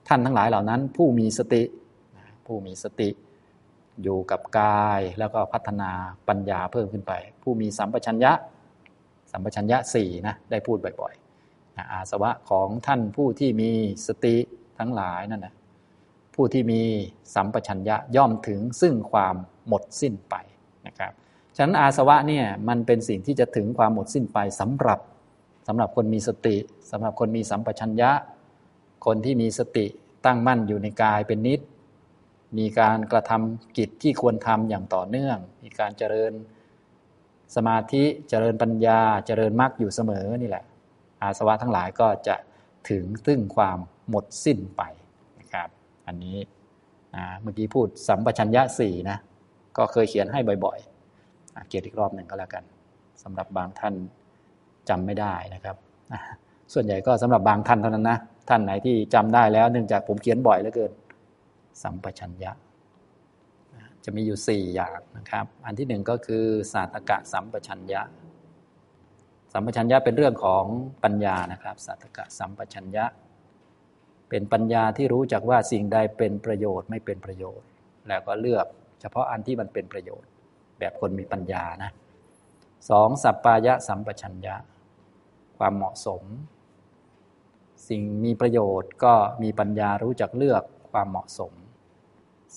[0.07, 1.61] ท่านทั้งหลายเหล่านั้น ผู้มีสติ
[2.45, 3.09] ผู้มีสติ
[4.03, 5.91] อยู่กับกายแล้วก็พัฒนา
[6.27, 8.31] ปัญญาเพิ่มขึ้นไป ผู้มีสัมปชัญญะ
[9.31, 13.71] สัมปชัญญะสี่นะได้พูดบ่อยๆนะอาสวะของท่านผู้ที่มี
[14.07, 14.35] สติ
[14.79, 15.53] ทั้งหลายนั่นนะ
[16.35, 16.81] ผู้ที่มี
[17.35, 19.35] สัมปชัญญะย่อมถึงซึ่งความ
[19.67, 20.35] หมดสิ้นไป
[20.87, 21.11] นะครับ
[21.55, 24.99] ฉะนั้นอาสวะเนี่ยมันเป็นสิ่งที่จะถึงความหมดสิ้นไปสำหรับ
[25.67, 26.55] สำหรับคนมีสติ
[26.91, 28.11] สำหรับคนมีสัมปชัญญะ
[29.05, 29.85] คนที่มีสติ
[30.25, 31.59] ตั้งมั่นอยู่ในกายเป็นนิด
[32.57, 36.33] มีการกระทำกิจที่ควรทำอย่างต่อเนื่อง มีการเจริญ
[37.55, 40.63] สมาธิเจริญปัญญาเจริญมรรคอยู่เสมอนี่แหละ
[41.21, 42.35] อาสวะทั้งหลายก็จะ
[42.89, 43.77] ถึงซึ่งความ
[44.09, 44.81] หมดสิ้นไป
[45.39, 45.69] นะครับ
[46.07, 46.37] อันนี้
[47.41, 49.17] เมื่อกี้พูดสัมปชัญญะสี่นะ
[49.77, 52.63] ก็เคยเขียนให้บ่อยๆเกียรติอีกรอบหนึ่งก็แล้วกัน
[53.23, 53.93] สำหรับบางท่าน
[54.89, 55.75] จำไม่ได้นะครับ
[56.73, 58.17] ส่วนใหญ่ก็สำหรับบางท่านเท่านั้นนะ
[58.49, 60.91] ท่านไหนที่จำได้แล้วเนื่องจากผมเขียนบ่อยเหลือเกิน
[61.81, 62.51] สัมปชัญญะ
[64.03, 68.01] จะมีอยู่สี่อย่างนะครับ อันที่หนึ่งก็คือศาสตกะสัมปชัญญะ
[69.53, 70.65] สัมปชัญญะเป็นเรื่องของ
[71.03, 73.05] ปัญญานะครับศาสตกะสัมปชัญญะ
[74.29, 77.67] เป็นปัญญาที่รู้จักว่าสิ่งใดเป็นประโยชน์ไม่เป็นประโยชน์
[78.07, 78.65] แล้วก็เลือก
[79.01, 80.29] เฉพาะอันที่มันเป็นประโยชน์
[80.79, 81.91] แบบคนมีปัญญานะ
[82.89, 84.55] สองสัปปายะสัมปชัญญะ
[85.57, 86.23] ความเหมาะสม
[87.89, 91.53] สิ่งมีประโยชน์ก็มีปัญญารู้จักเลือกความเหมาะสม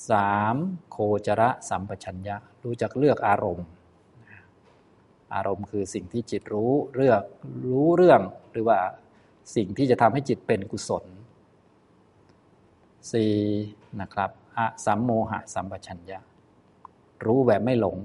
[0.05, 0.91] 3.
[0.91, 3.67] โคจระสัมปชัญญะ รู้จักเลือกอารมณ์
[5.35, 7.23] อารมณ์คือสิ่งที่จิตรู้เลือก
[7.71, 8.21] รู้เรื่อง
[8.53, 8.79] หรือว่า
[9.57, 11.05] สิ่งที่จะทำให้จิตเป็นกุศล
[13.13, 14.01] 4.
[14.01, 16.19] นะครับอะสัมโมหะสัมปชัญญะ
[17.25, 17.99] รู้แบบไม่หลง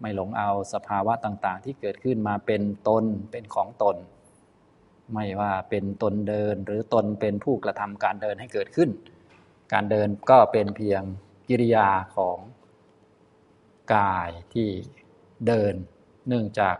[0.00, 3.96] ไม่หลงเอาสภาวะต่าง ๆ ที่เกิดขึ้นมาเป็นตนเป็นของตน
[5.12, 8.90] ไม่ว่าเป็นตนเดินหรือตนเป็นผู้กระทำการเดินให้เกิดขึ้น
[9.72, 11.02] การเดินก็เป็นเพียง
[11.48, 12.38] กิริยาของ
[13.94, 14.68] กายที่
[15.46, 15.74] เดิน
[16.28, 16.76] เนื่องจาก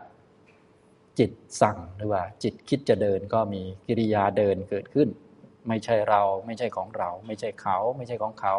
[1.19, 1.31] จิต
[1.63, 5.09] สั่งหรือว่า จิตคิดจะเดินก็มีกิริยาเดินเกิดขึ้น
[5.69, 8.55] ไม่ใช่เราไม่ใช่ของเรา ไม่ใช่เขา ไม่ใช่ของเขา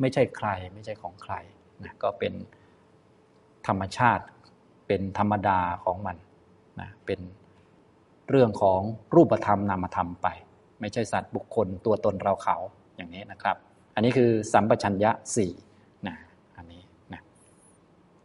[0.00, 1.34] ไม่ใช่ใคร ไม่ใช่ของใคร
[1.82, 2.32] นะก็เป็น
[3.66, 4.24] ธรรมชาติ
[4.86, 6.16] เป็นธรรมดาของมัน
[6.80, 7.20] นะเป็น
[8.28, 8.80] เรื่องของ
[9.14, 10.28] รูปธรรมนามธรรมไป
[10.80, 12.56] ไม่ใช่สัตว์บุคคลตัวตนเราเขา
[12.96, 13.56] อย่างนี้นะครับ
[14.00, 15.52] นนี้คือสัมปชัญญะสี่
[16.06, 16.16] นะ
[16.56, 16.82] อันนี้
[17.12, 17.22] นะ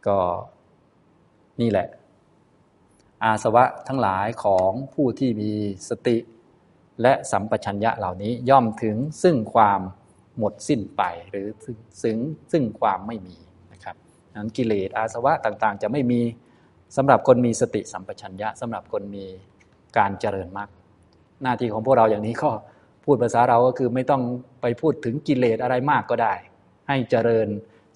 [0.06, 0.18] ก็
[1.60, 1.88] นี่แหละ
[3.22, 5.52] อาสวะทั้งหลายของผู้ที่มี
[5.88, 6.16] สติ
[7.02, 9.80] และสัมปชัญญะเหล่านี้ย่อมถึงซึ่งความ
[10.38, 12.16] หมดสิ้นไปหรือซึ่ง
[12.52, 13.36] ซึ่งความไม่มี
[13.72, 13.96] นะครับ
[14.36, 16.20] นั้นกิเลสอาสวะต่างๆ จะไม่มี
[16.96, 19.24] สำหรับคนมีสติสัมปชัญญะสำหรับคนมี
[19.98, 20.68] การเจริญมรรค
[21.42, 22.50] หน้าที่ของพวกเราอย่างนี้ก็
[23.06, 24.22] พูดภาษาเราก็คือไม่ต้อง
[24.62, 26.34] ไปพูดถึงกิเลสอะไรมากก็ได้
[26.88, 27.48] ให้เจริญ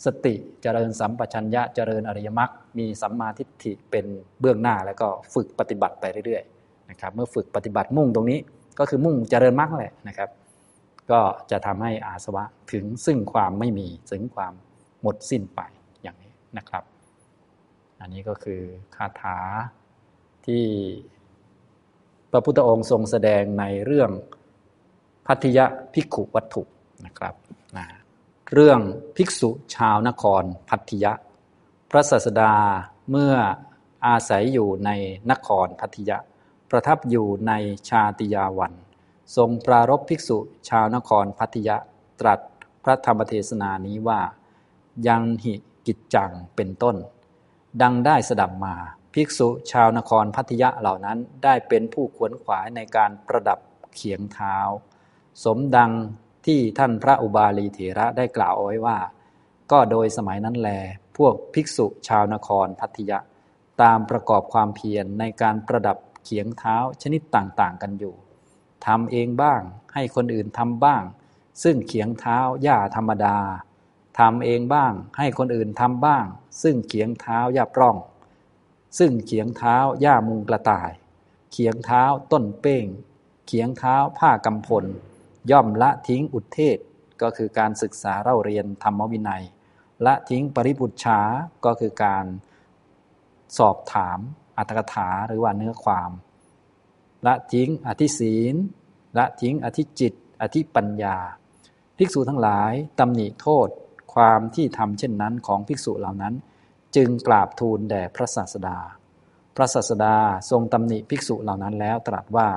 [0.04, 4.06] สติเจริญสัมปชัญญะเจริญอริยมรรคมีสัมมาทิฏฐิเป็น
[4.40, 8.38] เบื้องหน้าแล้วก็ฝึกปฏิบัติไปเรื่อยๆนะครับเมื่อฝึกปฏิบัติมุ่งตรงนี้
[8.78, 10.30] ก็คือมุ่งเจริญมรรคแหละนะครับ
[11.10, 11.20] ก็
[11.50, 14.52] จะทำให้อาสวะถึงซึ่งความไม่มีถึงความ
[15.02, 15.60] หมดสิ้นไป
[16.02, 16.84] อย่างนี้นะครับ
[18.00, 18.60] อันนี้ก็คือ
[18.96, 19.38] คาถา
[20.46, 20.64] ที่
[22.30, 24.10] พระพุทธองค์ทรงแสดงในเรื่อง
[25.32, 25.60] พัทย
[25.94, 26.62] ภิกขุวัตถุ
[27.04, 27.34] นะครับ
[27.76, 27.86] นะ
[28.52, 28.80] เรื่อง
[29.16, 31.12] ภิกษุชาวนครพัทยะ
[31.90, 32.54] พระศาสดา
[33.10, 33.34] เมื่อ
[34.06, 34.90] อาศัยอยู่ใน
[35.30, 36.18] นครพัทยะ
[36.70, 37.52] ประทับอยู่ใน
[37.90, 38.72] ชาติยาวัน
[39.36, 40.38] ทรงปรารบภิกษุ
[40.68, 41.76] ชาวนครพัทยะ
[42.20, 42.40] ตรัส
[42.84, 44.20] พระธรรมเทศนานี้ว่า
[45.08, 45.54] ยังหิ
[45.86, 46.96] กิจจังเป็นต้น
[47.82, 48.74] ดังได้สดับมา
[49.14, 53.58] ภิกษุชาวนครพัทยะเหล่านั้นได้เป็นผู้ขวนขวายในการประดับ
[53.94, 54.58] เขียงเท้า
[55.44, 55.92] สมดัง
[56.46, 58.98] ที่ท่านพระอุบาลีเถระได้กล่าวเอาไว้ว่า
[59.70, 60.70] ก็โดยสมัยนั้นแล
[61.16, 63.18] พวกภิกษุชาวนครพัทยะ
[63.82, 68.14] ตามประกอบความเพียรในการประดับเขียงเท้าชนิดต่างๆ กันอยู่
[68.86, 69.62] ทำเองบ้าง
[69.94, 71.02] ให้คนอื่นทำบ้าง
[71.62, 73.38] ซึ่งเขียงเท้าหญ้าธรรมดา
[74.18, 76.24] ทำเองบ้าง ให้คนอื่นทำบ้าง
[76.62, 77.96] ซึ่งเขียงเท้าย่าปล้อง
[78.98, 80.90] ซึ่งเขียงเท้าย่ามุงกระต่าย
[81.52, 82.86] เขียงเท้าต้นเป้ง
[83.46, 84.84] เขียงเท้าผ้ากำพล
[85.50, 86.78] ย่อมละทิ้งอุทเทศ
[87.22, 89.42] ก็คือการศึกษาเล่าเรียนธรรมวินัย
[90.06, 91.20] ละทิ้งปริปุชชา
[91.64, 92.24] ก็คือการ
[93.58, 94.18] สอบถาม
[94.58, 96.10] อัตถกถาหรือว่าเนื้อความ
[97.26, 98.54] ละทิ้งอธิศีล
[99.18, 101.16] ละทิ้งอธิจิต อธิปัญญา
[101.96, 103.68] ภิกษุทั้งหลายตำหนิโทษ
[104.14, 106.34] ความที่ทำเช่นนั้นของภิกษุเหล่านั้น
[106.96, 108.78] จึงกราบทูลแด่พระศาสดา
[109.56, 110.16] พระศาสดา
[110.50, 112.48] ทรงตำหนิภิกษุเหล่านั้นแล้วตรัสว่า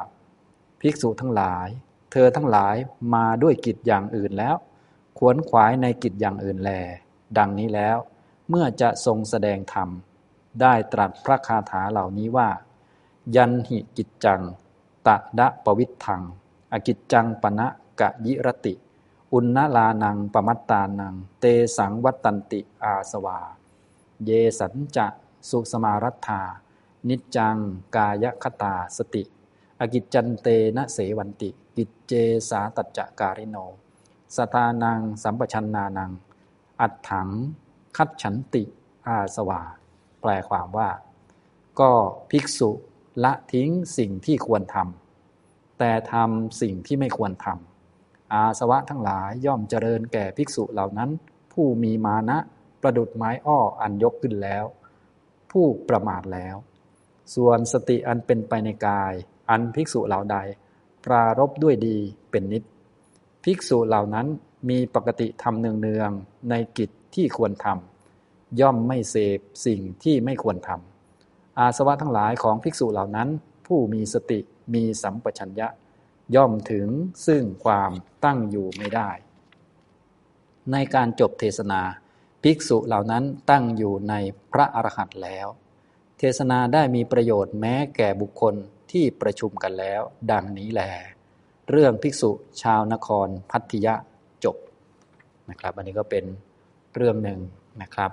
[0.81, 1.67] ภิกษุทั้งหลาย
[2.15, 2.75] เธอทั้งหลาย
[3.13, 4.55] มาด้วยกิจอย่างอื่นแล้ว
[5.17, 6.71] ขวนขวายในกิจอย่างอื่นแล
[7.37, 7.97] ดังนี้แล้ว
[8.49, 9.89] เมื่อจะทรงแสดงธรรม
[10.61, 12.49] ได้ตรัสพระคาถาเหล่านี้ว่า
[13.35, 14.41] ยันหิกิจจัง
[15.07, 16.21] ตะดะปวิทัง
[16.73, 17.67] อกิจจังปณะ
[17.99, 18.73] กะยิรติ
[19.33, 21.45] อุณลานังปมัตตานัง เต
[21.77, 23.39] สังวัตตันติอาสวา
[24.25, 25.07] เยสัญจะ
[25.49, 26.41] สุสมารัตธา
[27.09, 27.57] นิจจัง
[27.95, 29.23] กายคตาสติ
[29.79, 30.47] อกิจจันเต
[30.77, 32.13] นะเสวันติ กิจเจ
[32.49, 33.57] สาตัจจการิโน
[34.35, 36.11] สตานัง สัมปชันนานัง
[36.81, 37.29] อัดถัง
[37.97, 38.63] คัดฉันติ
[39.07, 39.61] อาสวา
[40.21, 40.89] แปลความว่า
[41.79, 41.91] ก็
[42.31, 42.69] ภิกษุ
[43.23, 51.09] ละทิ้งสิ่งที่ควรทำแต่ทำสิ่งที่ไม่ควรทำอาสวะทั้งหลายย่อมเจริญแก่ภิกษุเหล่านั้น
[51.53, 52.37] ผู้มีมานะ
[52.81, 54.65] ประดุดไม้อ้ออันยกขึ้นแล้ว
[55.51, 56.55] ผู้ประมาทแล้ว
[57.35, 59.13] ส่วนสติอันเป็นไปในกาย
[59.49, 60.37] อันภิกษุเหล่าใด
[61.05, 61.97] ปรารบด้วยดี
[62.31, 62.63] เป็นนิด
[63.43, 64.27] ภิกษุเหล่านั้น
[64.69, 73.29] มีปกติทำเนืองๆในกิจที่ควรทำย่อมไม่เสพสิ่งที่ไม่ควรทำอาสวะทั้งหลายของภิกษุเหล่านั้น
[73.65, 74.39] ผู้มีสติ
[74.73, 75.67] มีสัมปชัญญะ
[76.35, 76.87] ย่อมถึง
[77.27, 77.91] ซึ่งความ
[78.25, 79.09] ตั้งอยู่ไม่ได้
[80.71, 81.81] ในการจบเทศนา
[82.43, 84.13] ภิกษุเหล่านั้นตั้งอยู่ใน
[84.51, 85.47] พระอรหันต์แล้ว
[86.19, 88.55] เทศนาได้มีประโยชน์แม้แก่บุคคล
[88.93, 90.01] ที่ประชุมกันแล้ว
[90.31, 90.81] ดังนี้แหล
[91.69, 93.95] เรื่องภิกษุชาวนครพัทยะ
[94.43, 94.57] จบ
[95.49, 96.25] นะครับอันนี้ก็เป็น
[96.95, 97.39] เรื่องหนึ่ง
[97.81, 98.11] นะครับ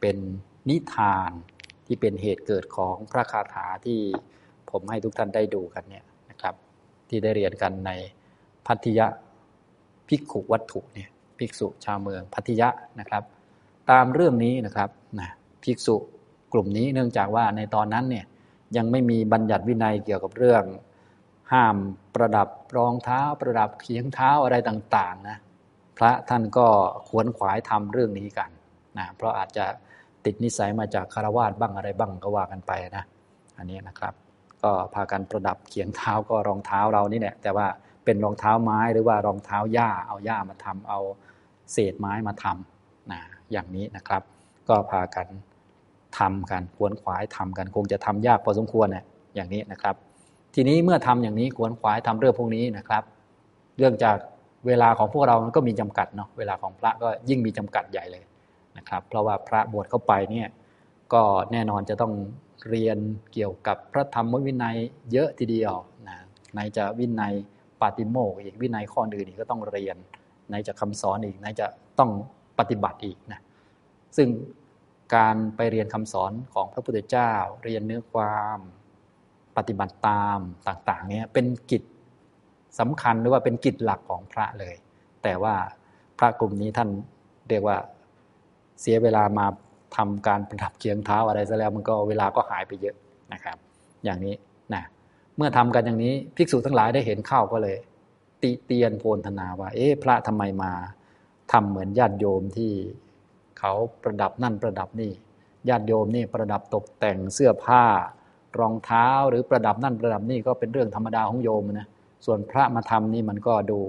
[0.00, 0.16] เป็น
[0.68, 1.30] นิทาน
[1.86, 4.00] ที่เป็นเหตุเกิดของพระคาถาที่
[4.70, 6.54] ผมให้ทุกท่านได้ดูกันเนี่ยนะครับ
[7.08, 7.90] ที่ได้เรียนกันใน
[8.66, 9.06] พัทยะ
[10.08, 12.68] ภิกขุวัตถุเนี่ยภิกษุชาวเมืองพัทยะ
[13.00, 13.22] นะครับ
[13.90, 15.28] ตามเรื่องนี้นะครับนะ
[15.64, 15.96] ภิกษุ
[16.52, 18.26] กลุ่มนี้เนื่องจากว่าในตอนนั้นเนี่ย
[18.76, 20.64] ยังไม่มีบัญญัติวินัยเกี่ยวกับเรื่อง
[21.52, 21.76] ห้าม
[22.14, 25.36] ประดับรองเท้า ประดับเคียงเท้าอะไรต่างๆนะ
[25.98, 26.66] พระท่านก็
[27.08, 28.50] ขวนขวายทำเรื่องนี้กัน
[28.98, 29.64] นะเพราะอาจจะ
[30.24, 33.04] ติดนิสัยมาจากคารวาสบ้างอะไรบ้างก็ว่ากันไปนะ
[33.58, 34.14] อันนี้นะครับ
[34.62, 37.66] ก็พากันประดับเขียงเท้าก็รองเท้าเรานี่แหละแต่ว่า
[38.04, 41.00] เป็นรองเท้าไม้หรือว่ารองเท้าหญ้าเอาหญ้ามาทำเอา
[41.72, 43.20] เศษไม้มาทำนะ
[43.52, 44.22] อย่างนี้นะครับ
[44.68, 45.26] ก็พากัน
[46.18, 49.04] ทำกันควนขวายทำกัน คงจะทำยากพอสมควรเนี่ย
[49.34, 49.94] อย่างนี้นะครับ
[50.54, 53.02] ทีนี้เมื่อทำอย่างนี้ควนขวายทำเรื่องพวกนี้นะครับ
[53.78, 54.16] เรื่องจาก
[54.66, 58.24] เวลาของพวกเรามันก็มีจำกัดเนาะเวลาของพระก็ยิ่งมีจำกัดใหญ่เลย
[58.76, 60.48] นะครับ เพราะว่าพระบวชเข้าไปเนี่ย
[61.12, 62.12] ก็แน่นอนจะต้อง
[62.68, 62.98] เรียน
[63.32, 64.76] เกี่ยวกับพระธรรมวินัย
[65.12, 65.74] เยอะทีเดียว
[66.08, 66.16] นะ
[66.54, 67.34] ในจะวินัย
[67.80, 69.96] ปาติโมกอีกวินัยข้ออื่นอีกก็ต้องเรียน
[70.50, 71.66] ในจะคำสอนอีกในจะ
[71.98, 72.10] ต้อง
[72.58, 73.40] ปฏิบัติอีกนะ
[74.16, 74.28] ซึ่ง
[75.14, 77.32] การไปเรียนคำสอนของพระพุทธเจ้า
[77.64, 78.58] เรียนเนื้อความ
[79.56, 81.82] ปฏิบัติตามต่างๆเนี่ยเป็นกิจ
[82.78, 84.74] สำคัญหรือว่าเป็นกิจหลักของพระเลย
[85.22, 85.54] แต่ว่า
[86.18, 86.88] พระกลุ่มนี้ท่าน
[87.48, 87.76] เรียกว่า
[88.80, 89.46] เสียเวลามา
[89.96, 92.96] ทำการประดับเคียงเท้าอะไรซะแล้วมันก็เวลาก็หายไปเยอะ
[93.32, 93.56] นะครับ
[94.04, 94.34] อย่างนี้
[94.74, 94.82] นะ
[95.36, 97.76] เมื่อทำกันอย่างนี้ภิกษุทั้งหลายได้เห็นเข้าก็เลย
[98.42, 100.72] ติเตียนโพลธนาว่า เอ๊ะพระทำไมมา
[101.52, 102.72] ทำเหมือนญาติโยมที่
[103.58, 105.12] เขาประดับนั่นประดับนี่
[105.68, 107.84] ญาติโยมนี่ประดับตกแต่งเสื้อผ้า
[108.58, 111.88] รองเท้าหรือประดับนั่นประดับนี่ก็เป็นเรื่องธรรมดาของโยมนะ
[112.26, 113.80] ส่วนพระมาทำนี่มันก็ดู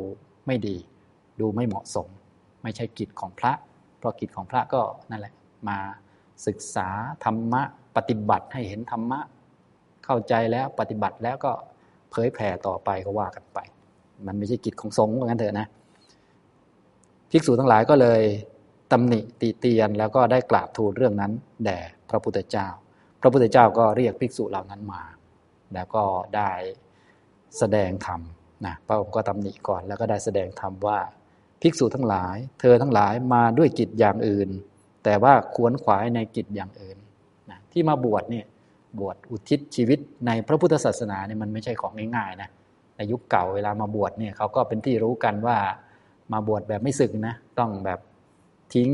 [0.48, 0.78] ไม่ดี
[1.40, 2.08] ดูไม่เหมาะสม
[2.64, 3.52] ไม่ใช่กิจของพระ
[3.98, 5.34] เพราะกิจของพระก็นั่นแหละ
[5.68, 5.78] มา
[6.48, 6.88] ศึกษา
[7.26, 7.62] ธรรมะ
[7.96, 9.20] ปฏิบัติให้เห็นธรรมะ
[10.06, 11.52] เข้าใจแล้วปฏิบัติแล้วก็
[12.12, 13.60] เผยแผ่ต่อไปก็ว่ากันไป
[14.28, 15.68] มันไม่ใช่กิจของสงฆ์เหมือนกันเถอะนะ
[17.32, 18.22] ภิกษุทั้งหลายก็เลย
[18.92, 21.32] ตำหนิตีเตียนแล้วก็ได้กราบทูลเรื่องนั้น
[21.66, 22.68] แด่พระพุทธเจ้า
[23.22, 25.04] พระพุทธเจ้าก็เรียกภิกษุเหล่านั้นมา
[25.74, 26.04] แล้วก็
[26.36, 26.52] ได้
[27.58, 28.22] แสดงธรรม
[28.66, 31.00] นะพระองค์ก็ตำหนิก่อนแล้วก็ได้แสดงธรรมว่า
[31.62, 34.50] ภิกษุทั้งหลาย เธอทั้งหลายมาด้วยกิจอย่างอื่น
[35.04, 36.98] แต่ว่าขวนขวายในกิจอย่างอื่น
[37.50, 38.46] นะที่มาบวชเนี่ย
[39.00, 42.50] บวชอุทิศชีวิตในพระพุทธศาสนาเนี่ยมันไม่ใช่ของง่ายๆนะ
[42.96, 45.58] ในยุคเก่าเวลามาบวชเนี่ยเขาก็เป็นที่รู้กันว่า
[46.34, 48.00] มาบวชแบบไม่สึกนะต้องแบบ
[48.76, 48.92] ทิ้ง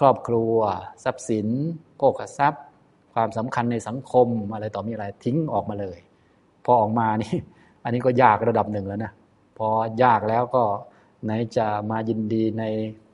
[0.00, 0.54] ครอบครัว
[1.04, 1.46] ทรัพย์สิน
[1.96, 2.64] โภคทรัพย์
[3.14, 5.98] ความสำคัญในสังคมอะไรต่อมีอะไรทิ้งออกมาเลย
[6.64, 7.34] พอออกมานี่
[7.84, 9.12] อันนี้ก็ยากระดับหนึ่งแล้วนะ
[9.58, 9.68] พอ
[10.04, 10.62] ยากแล้วก็
[11.24, 12.64] ไหนจะมายินดีใน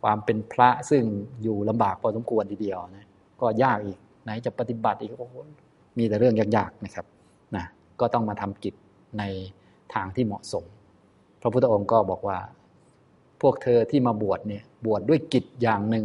[0.03, 1.03] ความเป็นพระซึ่ง
[1.43, 3.07] อยู่ลำบากพอสมควรทีเดียวนะ
[3.41, 5.35] ก็ยากอีก ไหนจะปฏิบัติอีกโอ้โห
[5.99, 7.07] มีแต่เรื่องยากๆนะครับ
[7.57, 7.65] นะ
[8.01, 8.75] ก็ต้องมาทำกิจ
[9.19, 9.23] ใน
[9.95, 10.65] ทางที่เหมาะสม
[11.41, 12.39] พระพุทธองค์ก็บอกว่า
[13.43, 16.05] พวกเธอที่มาบวชเนี่ยบวชดด้วยกิจอย่างหนึ่ง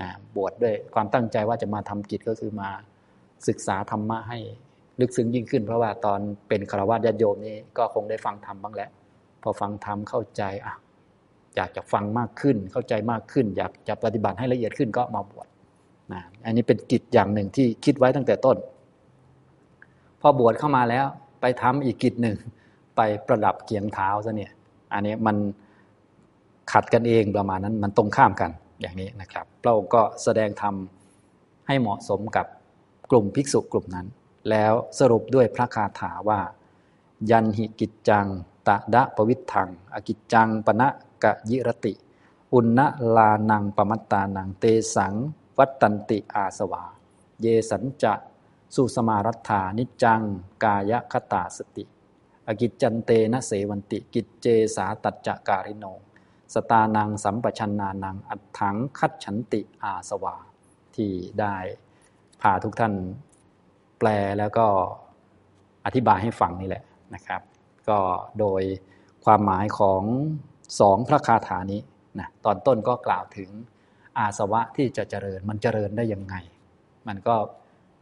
[0.00, 2.68] นะบวชดด้วยความตั้งใจว่าจะมาทำกิจก็คือมา
[3.48, 4.38] ศึกษาธรรมะให้
[5.00, 8.90] ลึกซึ้งยิ่งขึ้น เพราะว่าตอนเป็นฆราวาสญาติโยมนี่ก็คงได้ฟังธรรมบ้างแหละ
[9.42, 10.74] พอฟังธรรมเข้าใจอะ
[11.56, 15.46] อยากจะฟังมากขึ้นเข้าใจมากขึ้น อยากจะปฏิบัติให้ละเอียดขึ้นก็มาบวช
[16.12, 18.56] นะอันนี้เป็นกิจอย่างหนึ่งที่คิดไว้ตั้งแต่ต้น
[20.20, 21.06] พอบวชเข้ามาแล้ว
[21.40, 22.36] ไปทำอีกกิจหนึ่ง
[22.96, 24.52] ไปประดับเกียงเท้าซะเนี่ย
[24.94, 25.36] อันนี้มัน
[26.72, 30.74] ขัดกันเองประมาณนั้นมันตรงข้ามกันอย่างนี้นะครับพระองค์ก็แสดงธรรม
[31.66, 32.46] ให้เหมาะสมกับ
[33.10, 34.06] กลุ่มภิกษุกลุ่มนั้น
[34.50, 36.40] แล้วสรุปด้วยพระคาถาว่า
[37.30, 38.26] ยันหิกิจจัง
[38.68, 40.88] ตะดะปวิทัง อกิจจังปณะ
[41.24, 41.92] กะยิรติ
[42.54, 42.80] อุณณ
[43.16, 45.14] ลานังปมัตตานังเตสัง
[45.58, 46.84] วัตตันติอาสวา
[47.40, 48.14] เยสัญจะ
[48.74, 50.20] สุสมารัฐานิจัง
[50.64, 51.84] กายคตาสติ
[52.46, 55.84] อกิจจันเตนะเสวันติ กิจเจสาตัจจการิโน
[56.54, 60.36] สตานังสัมปชันนานัง อัตถังคัดฉันติอาสวา
[60.96, 61.10] ที่
[61.40, 61.56] ได้
[62.40, 62.94] พาทุกท่าน
[63.98, 64.08] แปล
[64.38, 64.66] แล้วก็
[65.84, 66.84] อธิบายให้ฟังนี่แหละ
[67.14, 67.42] นะครับ
[67.88, 67.98] ก็
[68.40, 68.62] โดย
[69.24, 70.02] ความหมายของ
[70.80, 71.80] สองพระคาถานี้
[72.18, 73.50] นะตอนต้นก็กล่าวถึง
[74.18, 76.34] อาสวะที่จะเจริญมันเจริญได้ยังไง
[77.08, 77.36] มันก็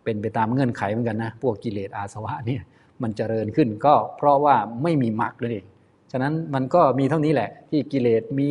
[0.04, 2.62] เป็นไปตามเงื่อนไขเหมือนกันนะ พวกกิเลสอาสวะเนี่ย
[3.02, 5.66] มันเจริญขึ้นก็เพราะว่าไม่มีมรรคนั่นเอง
[6.12, 8.50] ฉะนั้นมันก็มีเท่านี้แหละ ที่กิเลสมี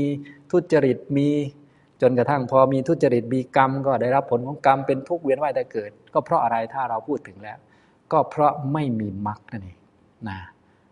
[0.51, 1.27] ทุจริตมี
[2.01, 7.57] จนกระทั่งพอมีทุจริตมีกรรม ก็ได้รับผลของกรรมเป็นทุกข์เวียนว่ายแต่เกิด ก็เพราะอะไรถ้าเราพูดถึงแล้ว
[8.11, 9.77] ก็เพราะไม่มีมรรคนั่นเอง
[10.29, 10.37] นะ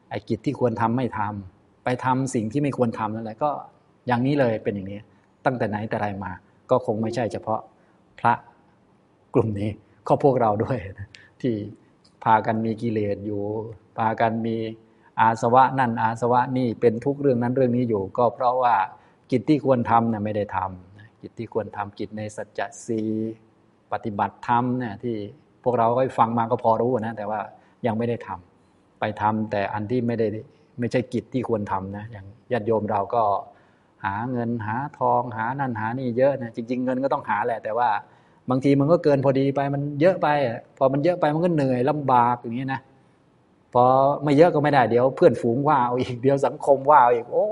[0.10, 3.50] ไอ้กิจที่ควรทำไม่ทำไปทำสิ่งที่ไม่ควรทำนั่นแหละก็
[4.08, 5.00] อย่างนี้เลยเป็นอย่างนี้
[5.46, 6.32] ตั้งแต่ไหนแต่ไรมา
[6.70, 7.60] ก็คงไม่ใช่เฉพาะ
[8.20, 8.34] พระ
[9.34, 9.70] กลุ่มนี้
[10.08, 10.78] ก็พวกเราด้วย
[11.42, 11.54] ที่
[12.24, 13.42] พากันมีกิเลสอยู่
[13.98, 14.56] พากันมี
[15.20, 18.76] อาสวะนั่นอาสวะนี่เป็นทุกเรื่องนั้นเรื่องนี้อยู่ ก็เพราะว่า
[19.32, 23.02] กิจที่ควรทำเนี่ยไม่ได้ทำกิจที่ควรทำกิจในสัจจะสี
[23.92, 25.16] ปฏิบัติธรรมเนี่ยที่
[25.64, 27.40] พวกเราก็ฟังมาก็พอรู้นะแต่ว่า
[27.86, 30.28] ยังไม่ได้ทำไปทำแต่อันที่ไม่ได้
[30.80, 33.24] ไม่ใช่กิจที่ควรทำนะอย่างญาติโยมเราก็
[34.06, 37.90] หาเงินหาทองหานั่นหานี่เยอะนะจริง ๆ เงินก็ต้องหาแหละ แต่ว่า
[38.50, 40.28] บางทีมันก็เกินพอดีไปมันเยอะไป
[40.78, 42.82] พอมันเยอะไปมันก็เหนื่อยลำบากอย่างนี้นะ
[43.78, 43.86] พอ
[44.24, 47.46] ไม่เยอะก็ไม่ได้เดี๋ยวเพื่อนฝูงว่าเอาอีกเดี๋ยวสังคมว่าเอาอีกโอ้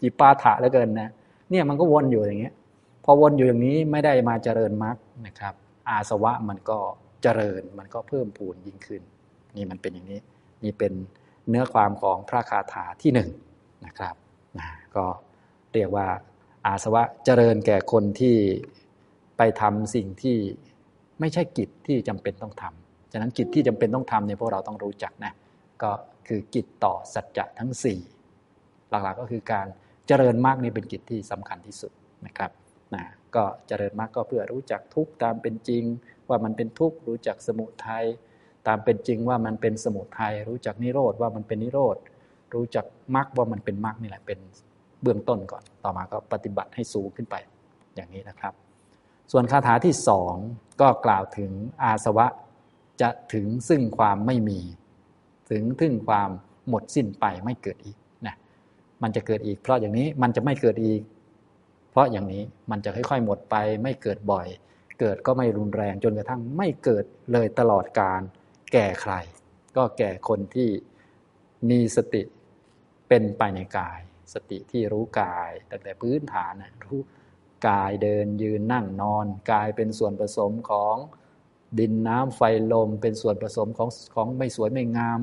[0.00, 1.10] จิปาถะเหลือเกินนะ
[1.50, 2.54] เนี่ยมันก็วนอยู่อย่างเงี้ย
[3.04, 5.54] พอวนอยู่อย่างนี้ไม่ได้มาเจริญมรรคนะครับ
[5.88, 6.78] อาสวะมันก็
[7.22, 9.02] เจริญมันก็เพิ่มพูนยิ่งขึ้น
[9.56, 10.20] นี่มันเป็นอย่างนี้
[10.64, 10.92] นี่เป็น
[11.48, 13.30] เนื้อความของพระคาถาที่หนึ่ง
[13.86, 14.14] นะครับ
[14.58, 15.04] นะก็
[15.72, 16.06] เรียกว่า
[16.66, 18.36] อาสวะเจริญแก่คนที่
[19.36, 20.36] ไปทำสิ่งที่
[21.20, 25.32] ไม่ใช่กิจที่จำเป็นต้องทำฉะนั้นกิจที่จำเป็นต้องทำเนี่ยพวกเราต้องรู้จักนะ
[25.82, 25.92] ก็
[26.28, 27.70] คือกิจต่อสัจจะทั้ง
[28.32, 29.66] 4 หลักๆก็คือการ
[30.06, 31.92] เจริญมากนี่เป็นกิจที่สำคัญที่สุด
[32.26, 32.50] นะครับ
[32.94, 35.84] นะก็เจริญมากก็เพื่อรู้จักทุกตามเป็นจริง
[36.28, 38.04] ว่ามันเป็นทุกรู้จักสมุทัย
[38.66, 41.96] ตามเป็นจริงว่ามันเป็นสมุทัยรู้จักนิโรธว่ามันเป็นนิโรธ
[42.54, 42.84] รู้จัก
[43.16, 44.38] มรรคว่ามันเป็นมรรคนี่แหละเป็น
[45.02, 47.36] เบื้องต้นก่อน ต่อมาก็ปฏิบัติให้สูงขึ้นไป
[47.94, 48.54] อย่างนี้นะครับ
[49.32, 50.34] ส่วนคาถาที่สอง
[50.80, 52.26] ก็กล่าวถึงอาสวะ
[53.00, 54.60] จะถึงซึ่งความไม่มี
[55.50, 56.30] ถึงถึงความ
[56.68, 58.34] หมดสิ้นไปไม่เกิดอีกนะ
[59.02, 61.02] มันจะเกิดอีก เพราะอย่างนี้มันจะไม่เกิดอีก
[61.90, 64.48] เพราะอย่างนี้มันจะค่อย ๆ หมดไปไม่เกิดบ่อย
[65.00, 68.20] เกิดก็ไม่รุนแรงจนกระทั่งไม่เกิดเลยตลอดการ
[68.72, 69.14] แก่ใคร
[69.76, 70.70] ก็แก่คนที่
[71.70, 72.22] มีสติ
[73.08, 74.00] เป็นไปในกาย
[74.34, 76.52] สติที่รู้กายตั้งแต่พื้นฐาน
[76.84, 77.00] รู้
[77.68, 80.96] กายเดินยืนนั่งนอน กายเป็นส่วนผสมของ
[81.78, 82.40] ดินน้ำไฟ
[82.72, 85.20] ลม เป็นส่วนผสมของของไม่สวยไม่งาม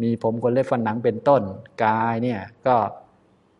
[0.00, 1.42] มีผมคนเล็บฟันหนังเป็นต้น
[1.84, 2.76] กายเนี่ยก็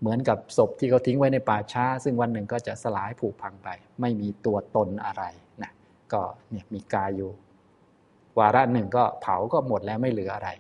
[0.01, 3.69] เหมือนกับศพที่เขาทิ้งไว้ในป่าช้า ซึ่งวันหนึ่งก็จะสลายผุพังไป
[4.01, 5.25] ไม่มีตัวตนอะไร
[5.63, 5.73] นะ
[6.13, 7.31] ก็เนี่ยมีกายอยู่
[8.39, 10.51] วาระหนึ่งก็เผาก็หมดแล้วไม่เหลืออะไร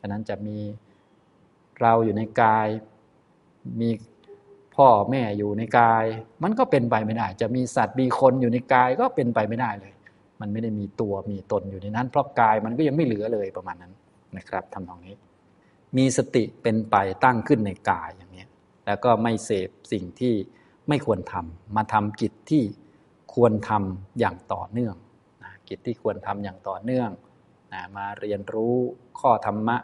[0.00, 0.58] ฉะนั้นจะมี
[1.80, 2.68] เราอยู่ในกาย
[3.80, 3.90] มี
[4.76, 6.04] พ่อแม่อยู่ในกาย
[6.42, 9.94] มันก็เป็นไปไม่ได้ จะมีสัตว์มีคนอยู่ในกายก็เป็นไปไม่ได้เลย
[10.40, 13.92] มันไม่ได้มีตัวมีตนอยู่ในนั้น เพราะกายมันก็ยังไม่เหลือเลยประมาณนั้น
[14.36, 15.14] นะครับทำตรงนี้
[15.96, 18.46] มีสติเป็นไปตั้งขึ้นในกายอย่างนี้
[18.86, 20.34] แล้วก็ไม่เสพสิ่งที่
[20.88, 22.64] ไม่ควรทำมาทำกิจที่
[23.34, 24.96] ควรทำอย่างต่อเนื่อง
[25.42, 27.10] นะกิจที่ควรทำอย่างต่อเนื่อง
[27.72, 28.74] นะมาเรียนรู้
[29.20, 29.76] ข้อธรรมะ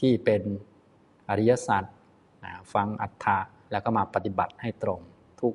[0.00, 0.42] ที่เป็น
[1.28, 1.84] อริยสัจ
[2.44, 3.38] นะฟังอัฏฐะ
[3.70, 5.00] แล้วก็มาปฏิบัติให้ตรง
[5.40, 5.54] ทุก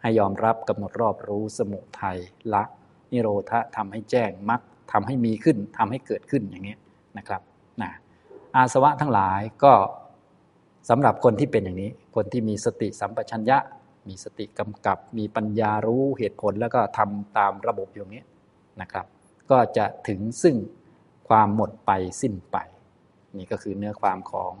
[0.00, 2.18] ให้ยอมรับกำหนดรอบรู้สมุทัย
[2.54, 2.62] ละ
[3.10, 4.60] นิโรธะทำให้แจ้งมรรค
[4.92, 6.76] ทำให้มีขึ้นทำให้เกิดขึ้นอย่างนี้
[7.18, 7.40] นะครับ
[8.56, 9.72] อาสวะทั้งหลายก็
[10.88, 13.58] สำหรับคนที่เป็นอย่างนี้ คนที่มีสติสัมปชัญญะ
[14.08, 18.22] มีสติกำกับ มีปัญญารู้เหตุผลแล้วก็ทำตามระบบอย่างนี้
[18.80, 19.06] นะครับ
[19.50, 20.56] ก็จะถึงซึ่ง
[21.28, 21.90] ความหมดไป
[22.22, 22.56] สิ้นไป
[23.36, 24.52] นี่ก็คือเนื้อความของ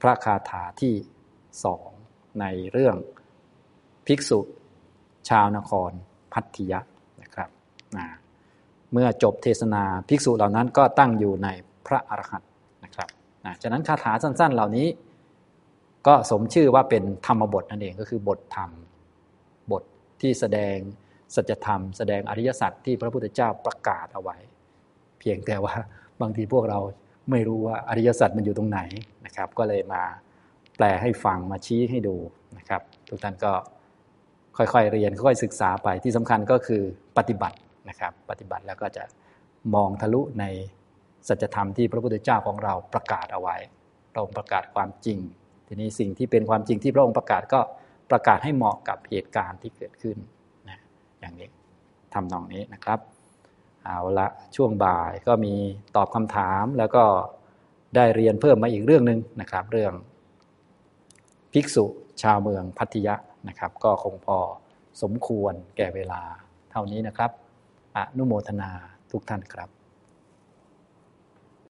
[0.00, 0.94] พระคาถาที่
[1.64, 1.88] สอง
[2.40, 2.96] ในเรื่อง
[4.06, 4.40] ภิกษุ
[5.28, 5.90] ชาวนคร
[6.32, 6.80] พัทยะ
[7.22, 7.50] นะครับ
[8.92, 11.48] เมื่อจบเทศนาภิกษุเหล่านั้นก็ตั้งอยู่ใน
[11.86, 12.51] พระอรหันต์
[13.46, 14.88] นะฉะนั้นคาถาสั้น ๆ เหล่านี้
[16.06, 18.70] ก็สมชื่อว่าเป็นธรรมบทนั่นเองก็คือบทธรรม
[19.72, 19.82] บท
[20.20, 20.76] ที่แสดง
[21.34, 24.36] สัจธรรม แสดงอริยสัจที่พระพุทธเจ้าประกาศเอาไว้
[25.18, 25.74] เพียงแต่ว่า
[26.20, 26.80] บางทีพวกเรา
[27.30, 28.80] ไม่รู้ว่าอริยสัจมันอยู่ตรงไหน
[29.26, 30.02] นะครับ ก็เลยมา
[30.76, 32.16] แปลให้ฟังมาชี้ให้ดู
[32.58, 33.52] นะครับ ทุกท่านก็
[34.56, 36.82] ค่อยๆเรียนค่อยๆศึกษาไปที่สำคัญก็คือ
[37.18, 37.56] ปฏิบัติ
[37.88, 39.04] นะครับ ปฏิบัติแล้วก็จะ
[39.74, 40.44] มองทะลุใน
[41.28, 43.56] สัจธรรมที่พระพุทธเจ้าของเราประกาศเอาไว้
[44.12, 45.18] พระองค์ประกาศความจริง
[45.66, 47.60] ทีนี้สิ่งที่เป็นความจริงที่พระองค์ประกาศก็
[48.10, 50.16] ประกาศให้เหมาะกับเหตุการณ์ที่เกิดขึ้น
[50.68, 50.78] นะ
[51.20, 51.48] อย่างนี้
[52.14, 52.98] ทำนองนี้นะครับ
[53.84, 55.54] เอาละช่วงบ่ายก็มี
[55.96, 57.04] ตอบคำถามแล้วก็
[57.96, 59.92] ได้เรียนเพิ่มมาอีกเรื่องหนึ่งนะครับ เรื่อง
[61.52, 61.84] ภิกษุ
[62.22, 63.14] ชาวเมืองพัทยะ
[63.48, 64.38] นะครับ ก็คงพอ
[65.02, 66.22] สมควรแก่เวลา
[66.70, 67.30] เท่านี้นะครับ
[67.96, 68.70] อนุโมทนา
[69.10, 69.81] ทุกท่านครับ